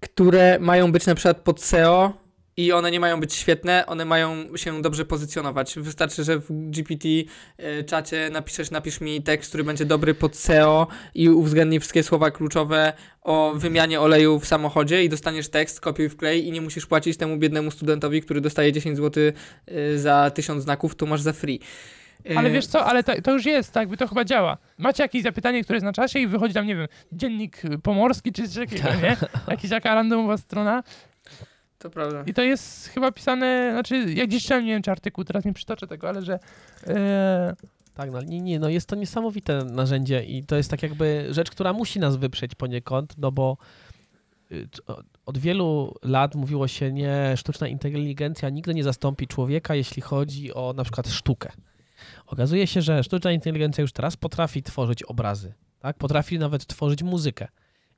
[0.00, 2.25] które mają być na przykład pod SEO
[2.56, 5.78] i one nie mają być świetne, one mają się dobrze pozycjonować.
[5.78, 10.86] Wystarczy, że w GPT y, czacie napiszesz, napisz mi tekst, który będzie dobry pod SEO
[11.14, 12.92] i uwzględni wszystkie słowa kluczowe
[13.22, 17.36] o wymianie oleju w samochodzie i dostaniesz tekst, kopiuj wklej i nie musisz płacić temu
[17.36, 19.22] biednemu studentowi, który dostaje 10 zł
[19.68, 21.60] y, za 1000 znaków, to masz za free.
[22.30, 24.58] Y, Ale wiesz co, ale to, to już jest, tak, by to chyba działa.
[24.78, 28.48] Macie jakieś zapytanie, które jest na czasie i wychodzi tam, nie wiem, dziennik pomorski czy
[28.48, 29.16] coś takiego, nie?
[29.48, 30.82] Jakaś taka randomowa strona.
[31.78, 32.22] To prawda.
[32.26, 35.52] I to jest chyba pisane, znaczy, jak gdzieś czytałem, nie wiem czy artykuł, teraz nie
[35.52, 36.38] przytoczę tego, ale że
[36.86, 37.54] e,
[37.96, 41.50] Tak, no nie, nie, no jest to niesamowite narzędzie i to jest tak jakby rzecz,
[41.50, 43.56] która musi nas wyprzeć poniekąd, no bo
[44.52, 44.68] y,
[45.26, 50.72] od wielu lat mówiło się, nie, sztuczna inteligencja nigdy nie zastąpi człowieka, jeśli chodzi o
[50.76, 51.52] na przykład sztukę.
[52.26, 55.96] Okazuje się, że sztuczna inteligencja już teraz potrafi tworzyć obrazy, tak?
[55.96, 57.48] Potrafi nawet tworzyć muzykę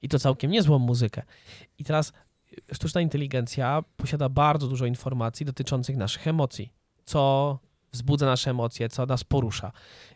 [0.02, 1.22] i to całkiem niezłą muzykę.
[1.78, 2.12] I teraz
[2.72, 6.72] sztuczna inteligencja posiada bardzo dużo informacji dotyczących naszych emocji,
[7.04, 7.58] co
[7.92, 9.72] wzbudza nasze emocje, co nas porusza.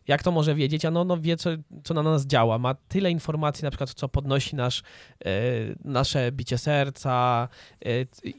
[0.09, 0.85] Jak to może wiedzieć?
[0.85, 1.51] Ano, no wie, co,
[1.85, 2.59] co na nas działa.
[2.59, 4.83] Ma tyle informacji, na przykład, co podnosi nasz,
[5.25, 5.31] e,
[5.85, 7.49] nasze bicie serca,
[7.85, 7.89] e,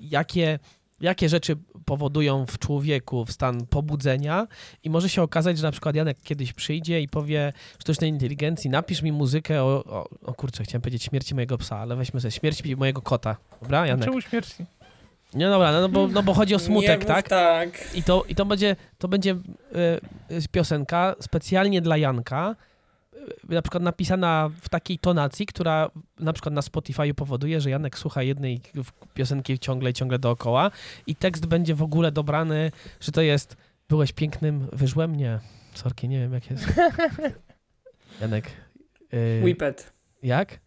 [0.01, 0.59] jakie,
[1.03, 4.47] jakie rzeczy powodują w człowieku w stan pobudzenia
[4.83, 9.01] i może się okazać, że na przykład Janek kiedyś przyjdzie i powie sztucznej inteligencji, napisz
[9.01, 12.75] mi muzykę o, o, o kurczę, chciałem powiedzieć śmierci mojego psa, ale weźmy sobie śmierć
[12.75, 13.37] mojego kota.
[13.61, 14.05] Dobra, Janek?
[14.05, 14.65] czemu śmierci?
[15.33, 17.29] Nie, dobra, no bo, no bo chodzi o Nie smutek, mów tak?
[17.29, 17.95] tak.
[17.95, 19.37] I to, i to będzie, to będzie e,
[20.29, 22.55] e, piosenka specjalnie dla Janka,
[23.49, 28.23] na przykład napisana w takiej tonacji, która na przykład na Spotify powoduje, że Janek słucha
[28.23, 28.61] jednej
[29.13, 30.71] piosenki ciągle i ciągle dookoła
[31.07, 33.57] i tekst będzie w ogóle dobrany, że to jest
[33.89, 35.39] byłeś pięknym, wyżłem mnie.
[35.73, 36.65] Sorki, nie wiem jak jest.
[38.21, 38.51] Janek.
[39.11, 39.93] e, Whippet.
[40.23, 40.59] jak?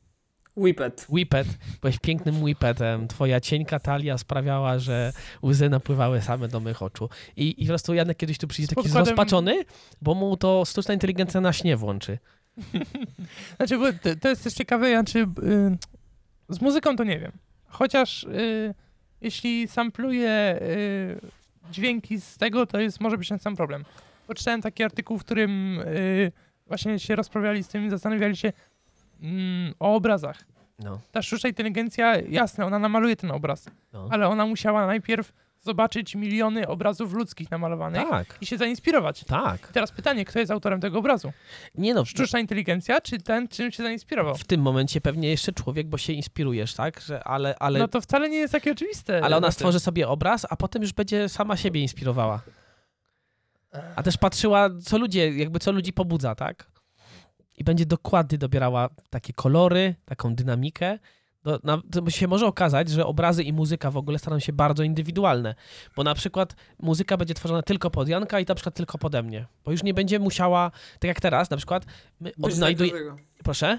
[0.56, 1.06] Whippet.
[1.10, 1.46] Whippet.
[1.80, 3.08] Byłeś pięknym whippetem.
[3.08, 7.08] Twoja cienka talia sprawiała, że łzy napływały same do mych oczu.
[7.36, 9.64] I, i po prostu Janek kiedyś tu przyjdzie taki podkładem- zrozpaczony,
[10.02, 12.18] bo mu to sztuczna inteligencja na śnie włączy.
[13.56, 15.24] Znaczy, bo to, to jest też ciekawe, znaczy, y,
[16.48, 17.32] z muzyką to nie wiem.
[17.68, 18.74] Chociaż y,
[19.20, 21.20] jeśli sampluję y,
[21.70, 23.84] dźwięki z tego, to jest, może być ten sam problem.
[24.26, 26.32] Poczytałem taki artykuł, w którym y,
[26.66, 28.52] właśnie się rozprawiali z tym i zastanawiali się
[29.22, 30.44] mm, o obrazach.
[30.78, 34.08] No, Ta sztuczna inteligencja, jasne, ona namaluje ten obraz, no.
[34.10, 35.32] ale ona musiała najpierw
[35.66, 39.24] zobaczyć miliony obrazów ludzkich namalowanych Tak, i się zainspirować.
[39.24, 39.68] tak.
[39.68, 41.32] Teraz pytanie, kto jest autorem tego obrazu?
[41.74, 44.34] Nie no, Sztuczna inteligencja, czy ten, czym się zainspirował?
[44.34, 47.00] w tym momencie pewnie jeszcze człowiek, bo się inspirujesz, tak?
[47.00, 49.20] Że, ale, ale, No to wcale nie jest takie oczywiste.
[49.24, 52.42] ale ona stworzy sobie obraz, a potem już będzie sama siebie inspirowała.
[53.96, 56.70] A też patrzyła, co ludzie, jakby co ludzi pobudza, tak?
[57.58, 60.98] I będzie dokładnie dobierała takie kolory, taką dynamikę.
[61.46, 64.82] Do, na, to się może okazać, że obrazy i muzyka w ogóle staną się bardzo
[64.82, 65.54] indywidualne.
[65.96, 69.46] Bo na przykład muzyka będzie tworzona tylko pod Janka i na przykład tylko pode mnie.
[69.64, 71.84] Bo już nie będzie musiała, tak jak teraz, na przykład
[72.20, 73.00] my odnajdujemy...
[73.44, 73.78] Proszę?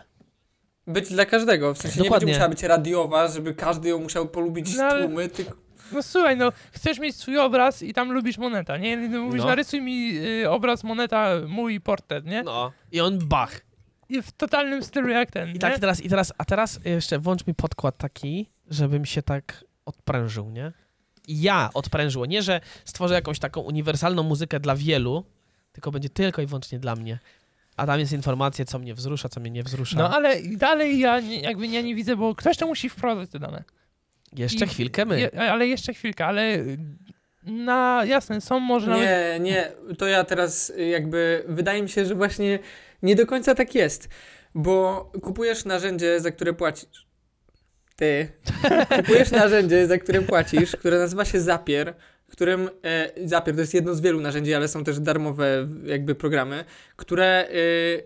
[0.87, 1.73] Być dla każdego.
[1.73, 2.25] W sensie nie Dokładnie.
[2.25, 5.55] będzie musiała być radiowa, żeby każdy ją musiał polubić No ale- tłumy, tylko...
[5.91, 8.97] No słuchaj, no chcesz mieć swój obraz i tam lubisz moneta, nie?
[8.97, 9.47] No, Mówisz, No.
[9.47, 10.11] narysuj mi
[10.43, 12.43] y, obraz moneta, mój portret, nie?
[12.43, 12.71] No.
[12.91, 13.61] I on bach.
[14.09, 15.77] W totalnym stylu jak ten, I tak nie?
[15.77, 20.49] i teraz, i teraz, a teraz jeszcze włącz mi podkład taki, żebym się tak odprężył,
[20.49, 20.71] nie?
[21.27, 22.25] I ja odprężyło.
[22.25, 25.23] Nie, że stworzę jakąś taką uniwersalną muzykę dla wielu,
[25.71, 27.19] tylko będzie tylko i wyłącznie dla mnie.
[27.77, 29.97] A tam jest informacja, co mnie wzrusza, co mnie nie wzrusza.
[29.97, 33.29] No ale i dalej ja nie, jakby ja nie widzę, bo ktoś to musi wprowadzać
[33.29, 33.63] te dane.
[34.33, 35.19] Jeszcze I- chwilkę my.
[35.19, 36.57] Je, ale jeszcze chwilkę, ale
[37.43, 39.05] na jasne, są może nawet...
[39.05, 42.59] Nie, nie, to ja teraz jakby, wydaje mi się, że właśnie
[43.03, 44.09] nie do końca tak jest,
[44.55, 47.07] bo kupujesz narzędzie, za które płacisz.
[47.95, 48.27] Ty.
[48.97, 51.93] Kupujesz narzędzie, za które płacisz, które nazywa się Zapier,
[52.37, 56.65] którym e, Zapier to jest jedno z wielu narzędzi, ale są też darmowe jakby programy,
[56.95, 57.53] które e,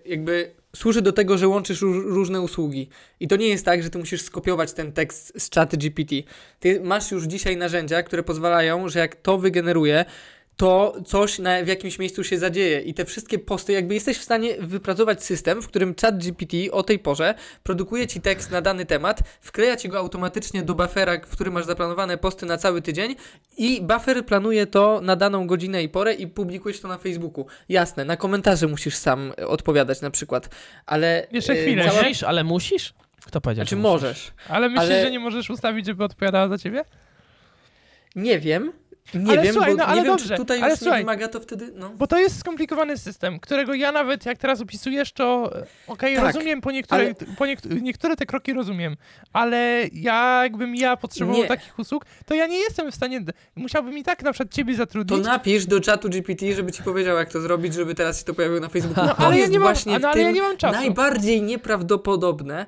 [0.05, 2.89] jakby służy do tego, że łączysz róż, różne usługi.
[3.19, 6.15] I to nie jest tak, że ty musisz skopiować ten tekst z czaty GPT.
[6.59, 10.05] Ty masz już dzisiaj narzędzia, które pozwalają, że jak to wygeneruje,
[10.57, 14.23] to coś na, w jakimś miejscu się zadzieje i te wszystkie posty, jakby jesteś w
[14.23, 18.85] stanie wypracować system, w którym chat GPT o tej porze produkuje ci tekst na dany
[18.85, 23.15] temat, wkleja ci go automatycznie do buffera, w którym masz zaplanowane posty na cały tydzień
[23.57, 27.45] i buffer planuje to na daną godzinę i porę i publikujesz to na Facebooku.
[27.69, 30.49] Jasne, na komentarze musisz sam odpowiadać na przykład,
[30.85, 31.27] ale...
[31.31, 32.93] Jeszcze e, chwilę, cała- Musisz, ale musisz?
[33.25, 34.31] Kto powiedział, Znaczy możesz.
[34.49, 36.83] Ale myślisz, ale- że nie możesz ustawić, żeby odpowiadała za ciebie?
[38.15, 38.71] Nie wiem,
[39.13, 40.99] Nie Ale wiem, słuchaj, bo no, ale wiem, dobrze, czy tutaj ale już słuchaj.
[41.01, 41.89] wymaga to wtedy, no.
[41.89, 46.25] Bo to jest skomplikowany system, którego ja nawet, jak teraz opisujesz, to e, okej, Tak,
[46.25, 48.95] rozumiem, po niektóre, ale- po niekt- niektóre te kroki rozumiem,
[49.33, 51.47] ale ja, jakbym ja potrzebował Nie.
[51.47, 53.21] takich usług, to ja nie jestem w stanie,
[53.55, 57.17] musiałbym i tak na przykład ciebie To zatrudnić, napisz do czatu GPT, żeby ci powiedział,
[57.17, 59.03] jak to zrobić, żeby teraz się to pojawiło na Facebooku.
[59.05, 60.79] no, to ale ja nie mam, właśnie no, ale ja nie mam czasu.
[60.79, 62.65] najbardziej nieprawdopodobne,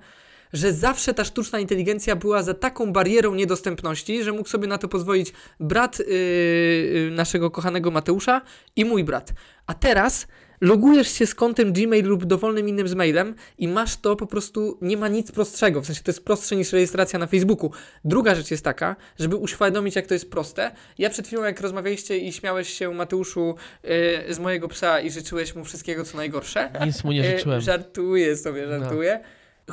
[0.53, 4.87] że zawsze ta sztuczna inteligencja była za taką barierą niedostępności, że mógł sobie na to
[4.87, 8.41] pozwolić brat yy, yy, naszego kochanego Mateusza
[8.75, 9.33] i mój brat.
[9.67, 10.27] A teraz
[10.61, 14.77] logujesz się z kontem Gmail lub dowolnym innym z mailem i masz to po prostu,
[14.81, 17.71] nie ma nic prostszego, w sensie to jest prostsze niż rejestracja na Facebooku.
[18.05, 20.71] Druga rzecz jest taka, żeby uświadomić, jak to jest proste.
[20.97, 25.55] Ja przed chwilą, jak rozmawialiście i śmiałeś się, Mateuszu, yy, z mojego psa i życzyłeś
[25.55, 27.61] mu wszystkiego, co najgorsze, Nic mu nie E, życzyłem.
[27.61, 29.19] Żartuję sobie, żartuję.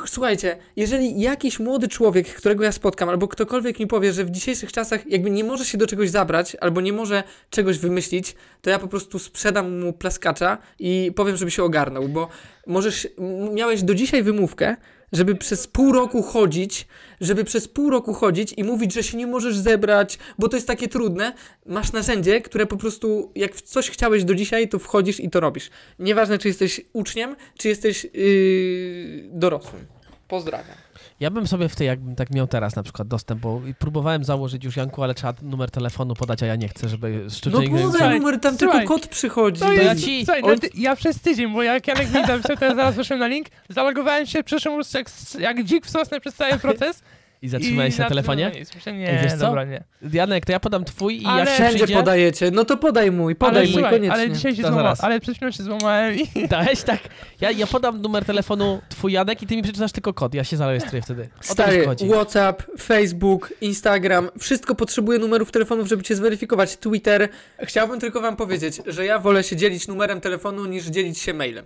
[0.07, 4.72] Słuchajcie, jeżeli jakiś młody człowiek, którego ja spotkam, albo ktokolwiek mi powie, że w dzisiejszych
[4.72, 8.79] czasach jakby nie może się do czegoś zabrać, albo nie może czegoś wymyślić, to ja
[8.79, 12.29] po prostu sprzedam mu plaskacza i powiem, żeby się ogarnął, bo
[12.66, 13.09] możesz,
[13.55, 14.76] miałeś do dzisiaj wymówkę,
[15.12, 16.87] żeby przez pół roku chodzić,
[17.20, 20.66] żeby przez pół roku chodzić i mówić, że się nie możesz zebrać, bo to jest
[20.66, 21.33] takie trudne.
[21.66, 25.40] Masz narzędzie, które po prostu, jak w coś chciałeś do dzisiaj, to wchodzisz i to
[25.40, 25.70] robisz.
[25.99, 29.87] Nieważne, czy jesteś uczniem, czy jesteś yy, dorosłym.
[30.29, 30.89] Pozdrawiam.
[31.20, 34.64] Ja bym sobie w tej, jakbym tak miał teraz na przykład dostęp, bo próbowałem założyć
[34.64, 37.68] już Janku, ale trzeba numer telefonu podać, a ja nie chcę, żeby No sztucznie...
[37.68, 39.61] podaj Słuchaj, numer, tam słuchaj, tylko kod przychodzi.
[39.61, 42.20] To To jest, ja ci- Słuchaj, no ty, ja przez tydzień, bo jak Janek mi
[42.22, 45.06] napisał, to ja zaraz weszłem na link, zalogowałem się, przeszłem już jak,
[45.38, 47.02] jak dzik w sosnę przez cały proces.
[47.42, 48.53] I zatrzymałeś i się na telefonie?
[48.74, 49.38] Myślę, nie, Ej, wiesz co?
[49.38, 49.85] dobra, nie.
[50.12, 51.94] Janek, to ja podam twój i Ale- jak się Wszędzie przyjdzie...
[51.94, 52.50] podajecie.
[52.50, 54.12] No to podaj mój, podaj ale mój, słuchaj, koniecznie.
[54.12, 55.05] ale dzisiaj się To złamałem, zaraz.
[55.05, 56.48] ale przed chwilą się złamałem i...
[56.48, 57.00] Dałeś tak.
[57.40, 60.35] Ja, ja podam numer telefonu twój Janek i ty mi przeczytasz tylko kod.
[60.35, 61.22] Ja się zarejestruję wtedy.
[61.22, 62.09] O to mi Stary, chodzi.
[62.09, 66.76] WhatsApp, Facebook, Instagram, wszystko potrzebuje numerów telefonów, żeby cię zweryfikować.
[66.76, 67.29] Twitter.
[67.62, 71.64] Chciałbym tylko wam powiedzieć, że ja wolę się dzielić numerem telefonu niż dzielić się mailem.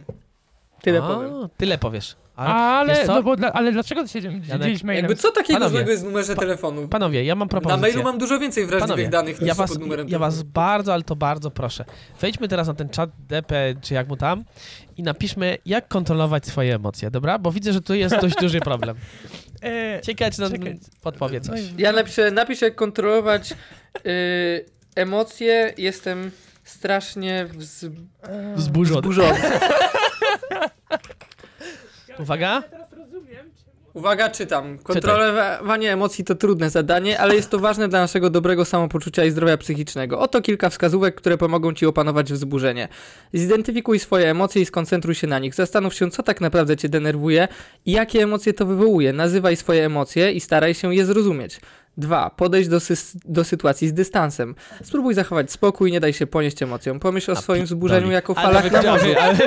[0.83, 1.33] Tyle A, powiem.
[1.57, 2.17] Tyle powiesz.
[2.37, 2.51] Ale,
[2.93, 5.05] Ale, no bo, dla, ale dlaczego ty się dzielisz Janek, mailem?
[5.05, 6.89] Jakby co takiego Panowie, złego jest w numerze pa- telefonu?
[6.89, 7.81] Panowie, ja mam Na propozycję.
[7.81, 10.95] mailu mam dużo więcej wrażliwych Panowie, danych niż ja was, pod numerem ja was bardzo,
[10.95, 11.85] ale to bardzo proszę.
[12.21, 14.45] Wejdźmy teraz na ten czat DP, czy jak mu tam
[14.97, 17.39] i napiszmy, jak kontrolować swoje emocje, dobra?
[17.39, 18.97] Bo widzę, że tu jest dość duży problem.
[19.63, 20.53] E, Ciekawe, czy nam
[21.03, 21.61] podpowie coś.
[21.79, 23.51] Ja napiszę, napiszę jak kontrolować
[24.05, 24.11] yy,
[24.95, 25.75] emocje.
[25.79, 26.31] Jestem
[26.65, 27.87] strasznie wz...
[28.57, 29.01] Wzburzony.
[29.01, 29.39] wzburzony.
[32.19, 32.63] Uwaga.
[33.95, 34.79] Uwaga, czytam.
[34.79, 39.57] Kontrolowanie emocji to trudne zadanie, ale jest to ważne dla naszego dobrego samopoczucia i zdrowia
[39.57, 40.19] psychicznego.
[40.19, 42.89] Oto kilka wskazówek, które pomogą Ci opanować wzburzenie.
[43.33, 45.55] Zidentyfikuj swoje emocje i skoncentruj się na nich.
[45.55, 47.49] Zastanów się, co tak naprawdę Cię denerwuje
[47.87, 49.13] i jakie emocje to wywołuje.
[49.13, 51.61] Nazywaj swoje emocje i staraj się je zrozumieć.
[51.99, 52.31] 2.
[52.31, 54.55] Podejść do, sys- do sytuacji z dystansem.
[54.83, 57.01] Spróbuj zachować spokój, nie daj się ponieść emocjom.
[57.01, 59.07] Pomyśl o swoim wzburzeniu jako falach na morzu.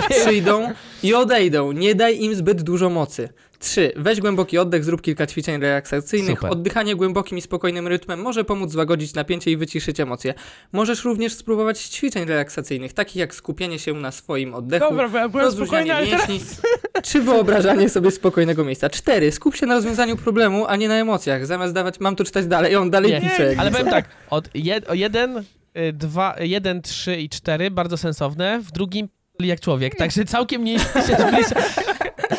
[0.10, 0.72] Przyjdą
[1.04, 1.72] i odejdą.
[1.72, 3.30] Nie daj im zbyt dużo mocy.
[3.60, 3.92] 3.
[3.96, 6.38] Weź głęboki oddech, zrób kilka ćwiczeń relaksacyjnych.
[6.38, 6.52] Super.
[6.52, 10.34] Oddychanie głębokim i spokojnym rytmem może pomóc złagodzić napięcie i wyciszyć emocje.
[10.72, 15.96] Możesz również spróbować ćwiczeń relaksacyjnych, takich jak skupienie się na swoim oddechu, Dobra, byłem rozluźnianie
[15.96, 16.30] ale teraz...
[16.30, 16.48] mięśni,
[17.04, 18.90] czy wyobrażanie sobie spokojnego miejsca.
[18.90, 19.32] 4.
[19.32, 21.46] Skup się na rozwiązaniu problemu, a nie na emocjach.
[21.46, 23.46] Zamiast dawać, mam tu czytać dalej, on dalej Nie, pisze.
[23.46, 27.98] jak Ale powiem tak, od jed, o jeden, y, dwa, jeden, trzy i cztery, bardzo
[27.98, 30.86] sensowne, w drugim jak człowiek, także całkiem nie się
[31.28, 31.56] zbliża.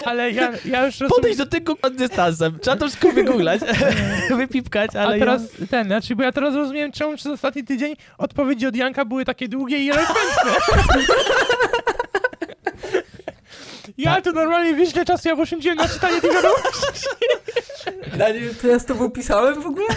[0.05, 1.11] Ale ja, ja już rozumiem...
[1.17, 3.61] Podejdź do tego pod dystansem, trzeba to wszystko wygooglać,
[4.37, 8.67] wypipkać, ale A teraz ten, znaczy, bo ja teraz rozumiem, czemu przez ostatni tydzień odpowiedzi
[8.67, 10.53] od Janka były takie długie i elokwentne.
[13.99, 17.07] Ja tu normalnie wyślę czasu, ja poświęciłem na czytanie tych wiadomości.
[18.17, 19.87] Daniel, to ja z tobą pisałem w ogóle?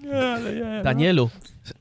[0.00, 0.82] Nie, ale ja, ja...
[0.82, 1.30] Danielu,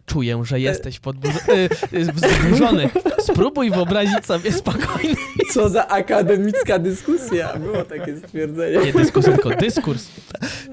[0.06, 1.50] czuję, że jesteś podburz-
[1.93, 2.89] y, y, wzburzony.
[3.19, 5.15] Spróbuj wyobrazić sobie spokojny,
[5.54, 7.58] Co za akademicka dyskusja.
[7.58, 8.78] Było takie stwierdzenie.
[8.86, 10.08] nie dyskurs, tylko dyskurs.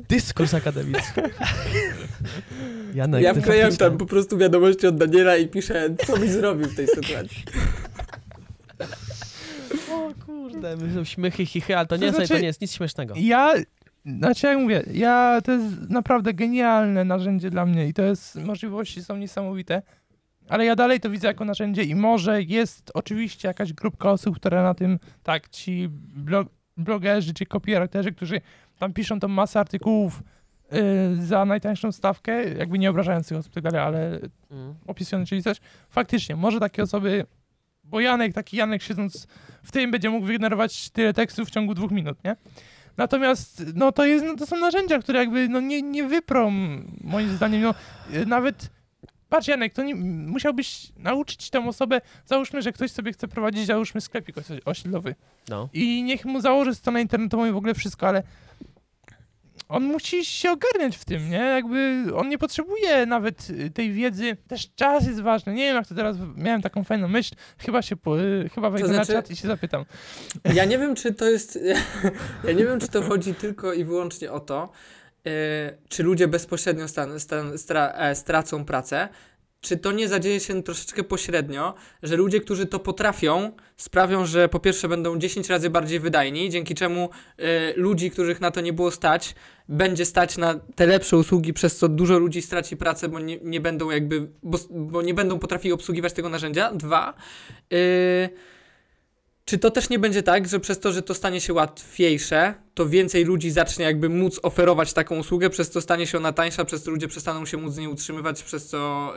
[0.08, 1.20] Dyskurs akademicki.
[2.94, 6.74] Janek, Ja wklejam tam po prostu wiadomości od Daniela i piszę, co byś zrobił w
[6.76, 7.44] tej sytuacji.
[9.90, 12.60] O kurde, my są śmychy, chichy, ale to To nie, jest- znaczy- to nie jest
[12.60, 13.14] nic śmiesznego.
[13.16, 13.54] Ja,
[14.04, 19.04] znaczy jak mówię, ja, to jest naprawdę genialne narzędzie dla mnie i to jest, możliwości
[19.04, 19.82] są niesamowite,
[20.48, 24.62] ale ja dalej to widzę jako narzędzie i może jest oczywiście jakaś grupka osób, które
[24.62, 28.40] na tym, tak, ci blog, blogerzy czy copywriterzy, którzy
[28.78, 30.22] tam piszą tą masę artykułów
[30.72, 34.20] y, za najtańszą stawkę, jakby nie obrażając tych osób, tak dalej, ale
[34.52, 34.74] Mm.
[34.86, 35.56] opisując, czyli coś,
[35.90, 37.26] faktycznie, może takie osoby,
[37.84, 39.26] bo Janek, taki Janek siedząc
[39.62, 42.36] w tym będzie mógł wygenerować tyle tekstów w ciągu dwóch minut, nie?
[42.96, 46.50] Natomiast, no to jest, no to są narzędzia, które jakby, no nie, nie wyprą,
[47.00, 47.74] moim zdaniem, no
[48.26, 48.70] nawet
[49.28, 49.94] patrz Janek, to nie,
[50.26, 55.14] musiałbyś nauczyć tę osobę, załóżmy, że ktoś sobie chce prowadzić, załóżmy sklepik osi- osiedlowy
[55.48, 55.68] No.
[55.72, 58.22] i niech mu założy stronę internetową i w ogóle wszystko, ale
[59.68, 61.36] on musi się ogarniać w tym, nie?
[61.36, 64.36] Jakby on nie potrzebuje nawet y, tej wiedzy.
[64.48, 65.54] Też czas jest ważny.
[65.54, 67.34] Nie wiem, jak to teraz miałem taką fajną myśl.
[67.58, 69.84] Chyba się po, y, chyba wejdę znaczy- na czat i się zapytam.
[70.54, 71.58] Ja nie wiem, czy to jest.
[72.44, 74.72] Ja nie wiem, czy to chodzi tylko i wyłącznie o to,
[75.26, 75.30] e,
[75.88, 79.08] czy ludzie bezpośrednio stan, stan, stra, e, stracą pracę.
[79.62, 84.60] Czy to nie zadzieje się troszeczkę pośrednio, że ludzie, którzy to potrafią, sprawią, że po
[84.60, 88.90] pierwsze będą 10 razy bardziej wydajni, dzięki czemu e, ludzi, których na to nie było
[88.90, 89.34] stać,
[89.68, 93.60] będzie stać na te lepsze usługi, przez co dużo ludzi straci pracę, bo nie, nie
[93.60, 96.72] będą jakby, bo, bo nie będą potrafili obsługiwać tego narzędzia.
[96.72, 97.14] Dwa,
[97.72, 98.28] e,
[99.44, 102.88] czy to też nie będzie tak, że przez to, że to stanie się łatwiejsze, to
[102.88, 106.82] więcej ludzi zacznie jakby móc oferować taką usługę, przez co stanie się ona tańsza, przez
[106.82, 109.12] co ludzie przestaną się móc z niej utrzymywać, przez co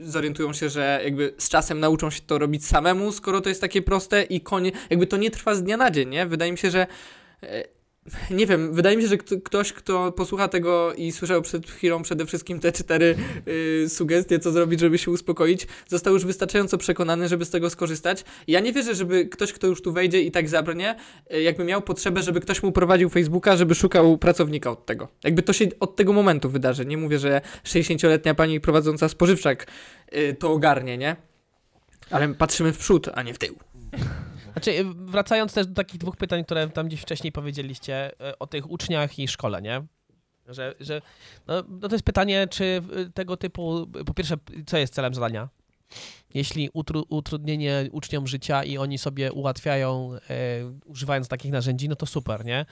[0.00, 3.60] y, zorientują się, że jakby z czasem nauczą się to robić samemu, skoro to jest
[3.60, 6.26] takie proste i konie, jakby to nie trwa z dnia na dzień, nie?
[6.26, 6.86] Wydaje mi się, że
[7.44, 7.77] y,
[8.30, 12.02] nie wiem, wydaje mi się, że kto, ktoś, kto posłucha tego i słyszał przed chwilą
[12.02, 13.16] przede wszystkim te cztery
[13.48, 18.24] y, sugestie, co zrobić, żeby się uspokoić, został już wystarczająco przekonany, żeby z tego skorzystać.
[18.46, 20.96] Ja nie wierzę, żeby ktoś, kto już tu wejdzie i tak zabrnie,
[21.34, 25.08] y, jakby miał potrzebę, żeby ktoś mu prowadził Facebooka, żeby szukał pracownika od tego.
[25.24, 26.86] Jakby to się od tego momentu wydarzy.
[26.86, 29.66] Nie mówię, że 60-letnia pani prowadząca spożywczak
[30.12, 31.16] y, to ogarnie, nie?
[32.10, 33.58] Ale patrzymy w przód, a nie w tył.
[34.64, 38.46] Znaczy, y, wracając też do takich dwóch pytań, które tam gdzieś wcześniej powiedzieliście y, o
[38.46, 39.82] tych uczniach i szkole, nie?
[40.48, 41.02] Że, że
[41.46, 45.48] no, no to jest pytanie, czy y, tego typu, po pierwsze, co jest celem zadania?
[46.34, 50.38] Jeśli utru, utrudnienie uczniom życia i oni sobie ułatwiają, e,
[50.84, 52.66] używając takich narzędzi, no to super, nie?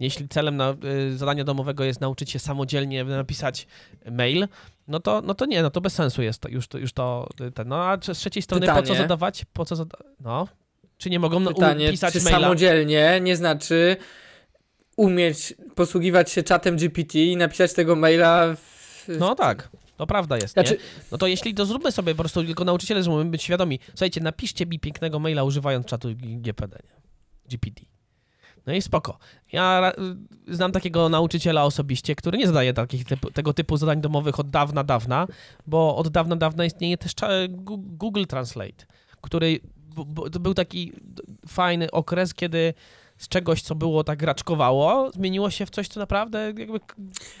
[0.00, 0.74] Jeśli celem na,
[1.10, 3.66] y, zadania domowego jest nauczyć się samodzielnie napisać
[4.10, 4.48] mail,
[4.88, 7.28] no to, no to nie, no to bez sensu jest to, już, to, już to,
[7.54, 8.98] ten, no a z trzeciej strony po co Pytanie.
[8.98, 10.48] zadawać, po co zada- no,
[11.00, 12.40] czy nie mogą Pytanie, pisać czy maila?
[12.40, 13.96] samodzielnie nie znaczy
[14.96, 19.06] umieć posługiwać się czatem GPT i napisać tego maila w...
[19.18, 20.76] No tak, to prawda jest, Znaczy?
[21.12, 23.78] No to jeśli to zróbmy sobie po prostu, tylko nauczyciele, że możemy być świadomi.
[23.88, 26.78] Słuchajcie, napiszcie mi pięknego maila używając czatu GPD?
[27.50, 27.82] GPT.
[28.66, 29.18] No i spoko.
[29.52, 29.92] Ja
[30.48, 34.84] znam takiego nauczyciela osobiście, który nie zadaje takich typu, tego typu zadań domowych od dawna,
[34.84, 35.26] dawna,
[35.66, 37.12] bo od dawna, dawna istnieje też
[37.76, 38.86] Google Translate,
[39.20, 39.60] który
[39.94, 40.92] b- b- to był taki
[41.48, 42.74] fajny okres, kiedy
[43.18, 46.80] z czegoś, co było tak raczkowało, zmieniło się w coś, co naprawdę jakby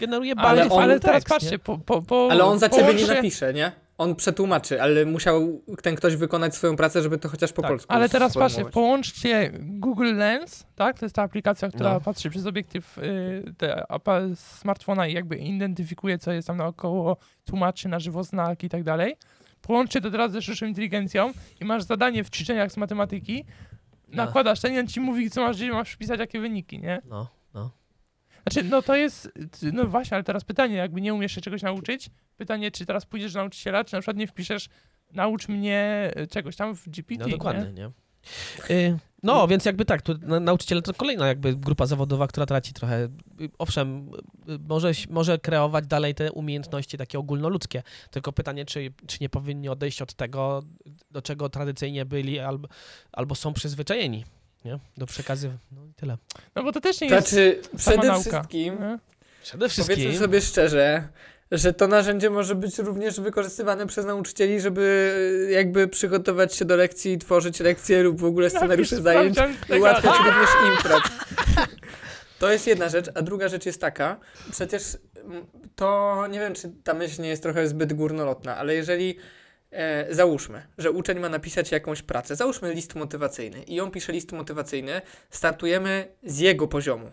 [0.00, 2.68] generuje Ale bardziej on- fajny Ale teraz tekst, patrzcie, po, po, po, ale on za
[2.68, 3.72] ciebie nie napisze, nie?
[3.98, 7.92] On przetłumaczy, ale musiał ten ktoś wykonać swoją pracę, żeby to chociaż po Tak, polsku
[7.92, 10.98] Ale teraz patrzcie, połączcie Google Lens, tak?
[10.98, 12.00] To jest ta aplikacja, która No.
[12.00, 17.88] patrzy przez obiektyw y, te, apa- smartfona i jakby identyfikuje, co jest tam naokoło, tłumaczy
[17.88, 19.16] na żywo znaki i tak dalej.
[19.62, 23.44] Połączcie to teraz ze sztuczną inteligencją i masz zadanie w ćwiczeniach z matematyki,
[24.08, 27.02] nakładasz ten i on ci mówi, co masz, gdzie masz wpisać, jakie wyniki, nie?
[27.04, 27.70] No, no.
[28.48, 29.32] Znaczy, no to jest,
[29.72, 33.32] no właśnie, ale teraz pytanie, jakby nie umiesz się czegoś nauczyć, pytanie, czy teraz pójdziesz
[33.32, 34.68] do nauczyciela, czy na przykład nie wpiszesz,
[35.12, 37.32] naucz mnie czegoś tam w GPT, No nie?
[37.32, 37.86] dokładnie, nie?
[37.86, 37.92] Y,
[39.22, 43.04] No, więc jakby tak, tu na- nauczyciele to kolejna jakby grupa zawodowa, która traci trochę,
[43.04, 43.08] y,
[43.58, 44.10] owszem,
[44.48, 49.68] y, może, może kreować dalej te umiejętności takie ogólnoludzkie, tylko pytanie, czy, czy nie powinni
[49.68, 50.62] odejść od tego,
[51.10, 52.68] do czego tradycyjnie byli albo,
[53.12, 54.24] albo są przyzwyczajeni,
[54.64, 54.78] nie?
[54.96, 56.18] Do przekazywania, no i tyle.
[56.54, 58.30] No bo to też nie To jest znaczy, sama przede nauka.
[58.30, 58.98] wszystkim, nie?
[59.42, 59.96] Przede wszystkim...
[59.96, 61.08] powiedzmy sobie szczerze,
[61.50, 67.18] że to narzędzie może być również wykorzystywane przez nauczycieli, żeby jakby przygotować się do lekcji,
[67.18, 71.08] tworzyć lekcje lub w ogóle scenariusze Napisz zajęć i ułatwiać również im pracę.
[72.38, 74.82] To jest jedna rzecz, a druga rzecz jest taka, przecież
[75.76, 79.16] to nie wiem, czy ta myśl nie jest trochę zbyt górnolotna, ale jeżeli
[79.70, 84.32] e, załóżmy, że uczeń ma napisać jakąś pracę, załóżmy list motywacyjny i on pisze list
[84.32, 87.10] motywacyjny, startujemy z jego poziomu.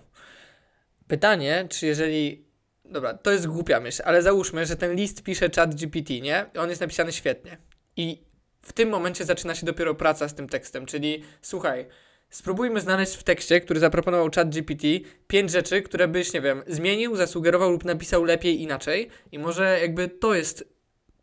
[1.07, 2.46] Pytanie, czy jeżeli
[2.89, 6.45] Dobra, to jest głupia myśl, ale załóżmy, że ten list pisze chat GPT, nie?
[6.57, 7.57] On jest napisany świetnie.
[7.95, 8.21] I
[8.61, 11.87] w tym momencie zaczyna się dopiero praca z tym tekstem, czyli słuchaj,
[12.29, 14.87] spróbujmy znaleźć w tekście, który zaproponował chat GPT,
[15.27, 19.09] pięć rzeczy, które byś, nie wiem, zmienił, zasugerował lub napisał lepiej inaczej.
[19.31, 20.77] I może jakby to jest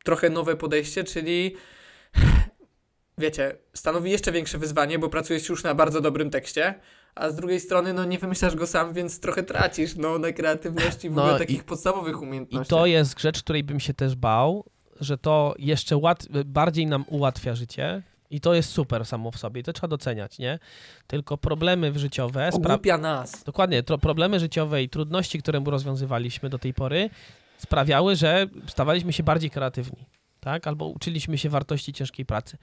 [0.05, 1.57] trochę nowe podejście, czyli
[3.19, 6.75] wiecie, stanowi jeszcze większe wyzwanie, bo pracujesz już na bardzo dobrym tekście,
[7.15, 11.11] a z drugiej strony, no nie wymyślasz go sam, więc trochę tracisz, no, na kreatywności,
[11.11, 12.67] w No ogóle i- takich podstawowych I umiejętnościach.
[12.79, 14.65] to jest rzecz, której bym się też bał,
[15.01, 19.61] że to jeszcze łat, bardziej nam ułatwia życie i to jest super samo w sobie
[19.61, 20.59] i to trzeba doceniać, nie?
[21.07, 23.45] Tylko problemy życiowe, Ogłupia nas.
[23.45, 27.11] dokładnie, to problemy życiowe i trudności, które rozwiązywaliśmy do tej pory
[27.59, 30.07] sprawiały, że stawaliśmy się bardziej kreatywni.
[30.41, 30.67] tak?
[30.67, 32.57] Albo uczyliśmy się wartości ciężkiej pracy.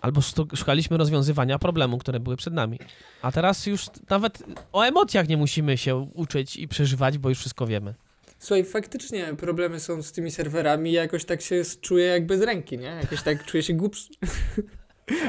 [0.00, 0.20] Albo
[0.54, 2.78] szukaliśmy rozwiązywania problemu, które były przed nami.
[3.22, 4.42] A teraz już nawet
[4.72, 7.94] o emocjach nie musimy się uczyć i przeżywać, bo już wszystko wiemy.
[8.38, 10.92] Słuchaj, faktycznie problemy są z tymi serwerami.
[10.92, 12.86] Ja jakoś tak się czuję jakby z ręki, nie?
[13.02, 14.08] Jakoś tak czuję się głupszy.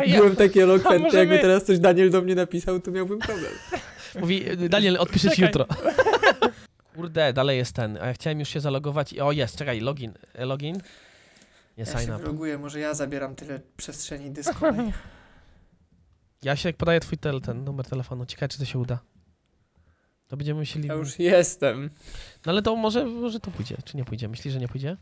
[0.06, 3.52] Ja, Byłem taki elokwentny, możemy- jakby teraz coś Daniel do mnie napisał, to miałbym problem.
[4.22, 5.66] Mówi, Daniel, odpiszę ci jutro.
[6.96, 7.98] Kurde, dalej jest ten.
[8.02, 10.14] A ja chciałem już się zalogować o, jest, czekaj, login.
[10.34, 10.82] E, Login?
[11.78, 12.20] Nie Ja się sign up.
[12.22, 14.94] wyloguję, może ja zabieram tyle przestrzeni dyskowej.
[16.44, 18.26] Ja się podaję twój tel, ten numer telefonu.
[18.26, 19.00] Ciekawe, czy to się uda.
[20.28, 20.88] To będziemy musieli...
[20.88, 21.90] Ja już jestem.
[22.46, 24.28] No ale to może, może to pójdzie, czy nie pójdzie?
[24.28, 24.98] Myślisz, że nie pójdzie?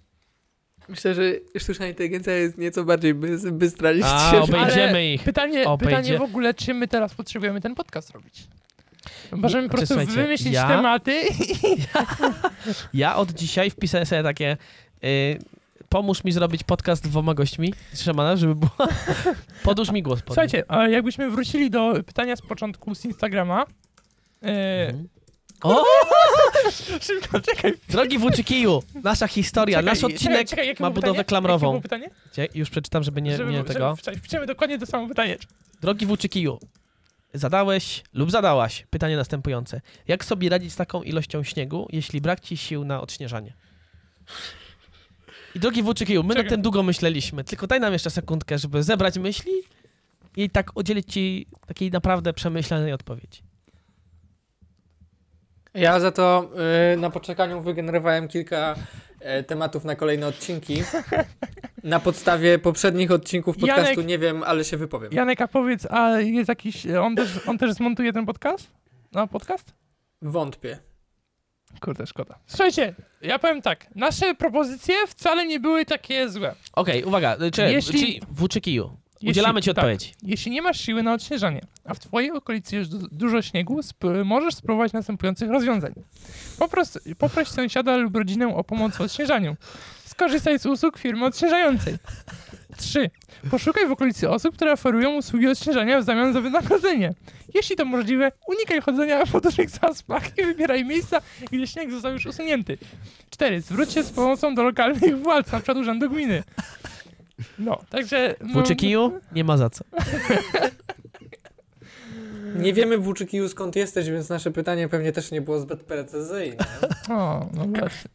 [0.90, 1.22] Myślę, że
[1.60, 4.42] sztuczna inteligencja jest nieco bardziej bys- bystra niż A, się.
[4.42, 5.24] obejdziemy Ale ich.
[5.24, 5.96] pytanie, Obejdzie.
[5.98, 8.48] pytanie w ogóle, czy my teraz potrzebujemy ten podcast robić?
[9.32, 11.22] Możemy po prostu wymyślić ja- tematy
[12.94, 14.58] Ja od dzisiaj wpisałem sobie takie...
[15.04, 15.40] Y,
[15.90, 18.72] pomóż mi zrobić podcast dwoma gośćmi Szamana, żeby było...
[19.64, 20.20] Podłóż mi głos.
[20.20, 20.34] Podłóż.
[20.36, 23.66] Słuchajcie, a jakbyśmy wrócili do pytania z początku z Instagrama.
[24.44, 25.08] E, Mhm.
[25.64, 25.84] O!
[27.02, 27.74] Szybko, czekaj.
[27.90, 31.18] Drogi Włóczykiju, nasza historia, czekaj, nasz odcinek czekaj, czekaj, ma budowę pytanie?
[31.18, 31.82] Jakie klamrową.
[31.82, 32.10] pytanie?
[32.32, 33.96] Cie- Już przeczytam, żeby nie, żeby, nie żeby tego.
[34.18, 35.38] Wpisamy dokładnie to samo pytanie.
[35.82, 36.60] Drogi Włóczykiju,
[37.34, 39.82] zadałeś lub zadałaś pytanie następujące.
[40.08, 43.54] Jak sobie radzić z taką ilością śniegu, jeśli brak ci sił na odśnieżanie?
[45.56, 46.44] I drogi Włóczykiju, my Czekaj.
[46.44, 49.52] na tym długo myśleliśmy, tylko daj nam jeszcze sekundkę, żeby zebrać myśli
[50.38, 53.42] i tak udzielić ci takiej naprawdę przemyślanej odpowiedzi.
[55.74, 56.52] Ja za to
[56.94, 58.76] y, na poczekaniu wygenerowałem kilka
[59.20, 60.84] e, tematów na kolejne odcinki.
[61.84, 65.12] Na podstawie poprzednich odcinków podcastu Janek- nie wiem, ale się wypowiem.
[65.14, 68.72] Janek, a powiedz, a jest jakiś, on też, on też zmontuje ten podcast?
[69.14, 69.74] No, podcast?
[70.22, 70.80] Wątpię.
[71.82, 72.36] Kurde, szkoda.
[72.48, 76.56] Słuchajcie, ja powiem tak, nasze propozycje wcale nie były takie złe.
[76.74, 78.22] Okej, uwaga, czy, Jeśli- czyli
[79.30, 79.78] udzielamy ci tak.
[79.78, 80.14] odpowiedzi.
[80.24, 84.24] Jeśli nie masz siły na odśnieżanie, a w twojej okolicy jest du- dużo śniegu, sp-
[84.26, 85.94] możesz spróbować następujących rozwiązań.
[86.60, 89.56] Poproś, poproś sąsiada lub rodzinę o pomoc w odśnieżaniu.
[90.06, 91.96] Skorzystaj z usług firmy odśnieżającej.
[92.80, 93.10] 3.
[93.52, 97.14] Poszukaj w okolicy osób, które oferują usługi odśnieżania w zamian za wynagrodzenie.
[97.54, 101.22] Jeśli to możliwe, unikaj chodzenia po dużych zaspach i wybieraj miejsca,
[101.52, 102.78] gdzie śnieg został już usunięty.
[103.30, 103.62] 4.
[103.62, 106.44] Zwróć się z pomocą do lokalnych władz, na przykład urzędu gminy.
[107.60, 108.36] No, także...
[108.42, 108.64] No,
[109.32, 109.84] nie ma za co.
[112.56, 116.66] Nie wiemy Włóczykiju skąd jesteś, więc nasze pytanie pewnie też nie było zbyt precyzyjne.
[117.10, 118.12] O, no właśnie.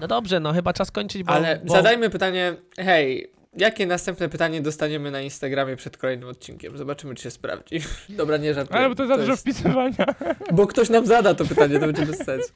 [0.00, 1.32] No dobrze, no chyba czas kończyć, bo...
[1.32, 1.72] Ale bo...
[1.72, 6.78] zadajmy pytanie, hej, jakie następne pytanie dostaniemy na Instagramie przed kolejnym odcinkiem?
[6.78, 7.80] Zobaczymy, czy się sprawdzi.
[8.08, 8.78] Dobra, nie żartuję.
[8.78, 10.06] Ale bo to za dużo jest- wpisywania.
[10.52, 12.52] Bo ktoś nam zada to pytanie, to będzie bez sensu.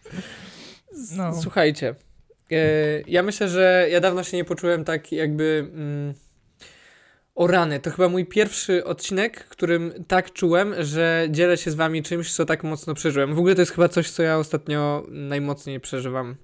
[1.17, 1.43] No.
[1.43, 1.95] Słuchajcie,
[2.53, 2.57] e,
[3.07, 5.71] ja myślę, że ja dawno się nie poczułem tak jakby...
[5.73, 6.15] Mm,
[7.35, 12.03] o rany, to chyba mój pierwszy odcinek, którym tak czułem, że dzielę się z wami
[12.03, 13.35] czymś, co tak mocno przeżyłem.
[13.35, 16.37] W ogóle to jest chyba coś, co ja ostatnio najmocniej przeżywam.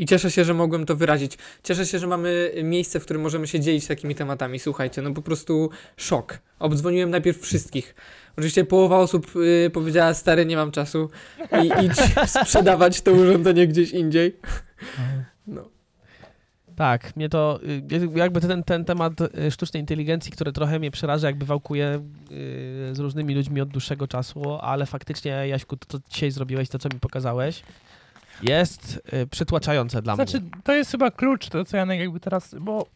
[0.00, 1.38] I cieszę się, że mogłem to wyrazić.
[1.62, 4.58] Cieszę się, że mamy miejsce, w którym możemy się dzielić takimi tematami.
[4.58, 6.38] Słuchajcie, no po prostu szok.
[6.58, 7.94] Obdzwoniłem najpierw wszystkich.
[8.36, 11.10] Oczywiście połowa osób y, powiedziała, stary, nie mam czasu
[11.64, 11.96] i idź
[12.26, 14.36] sprzedawać to urządzenie gdzieś indziej.
[15.46, 15.68] No.
[16.76, 17.60] Tak, mnie to
[17.92, 22.94] y, jakby ten, ten temat y, sztucznej inteligencji, który trochę mnie przeraża, jakby wałkuje y,
[22.94, 26.88] z różnymi ludźmi od dłuższego czasu, ale faktycznie, Jaśku, to, co dzisiaj zrobiłeś, to, co
[26.88, 27.62] mi pokazałeś,
[28.42, 30.50] jest y, przytłaczające dla Znaczy, mnie.
[30.64, 32.86] to jest chyba klucz, to co Janek jakby teraz, bo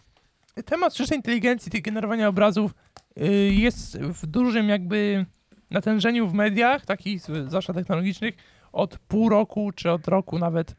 [0.64, 2.74] temat sztucznej inteligencji, tych generowania obrazów
[3.18, 5.26] y, jest w dużym jakby
[5.70, 8.34] natężeniu w mediach, takich zwłaszcza technologicznych,
[8.72, 10.74] od pół roku, czy od roku nawet.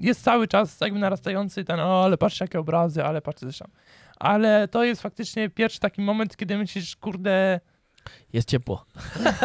[0.00, 3.64] Jest cały czas jakby narastający ten, o, ale patrzcie jakie obrazy, ale patrzcie zresztą.
[4.16, 7.60] Ale to jest faktycznie pierwszy taki moment, kiedy myślisz, kurde,
[8.32, 8.84] Jest ciepło.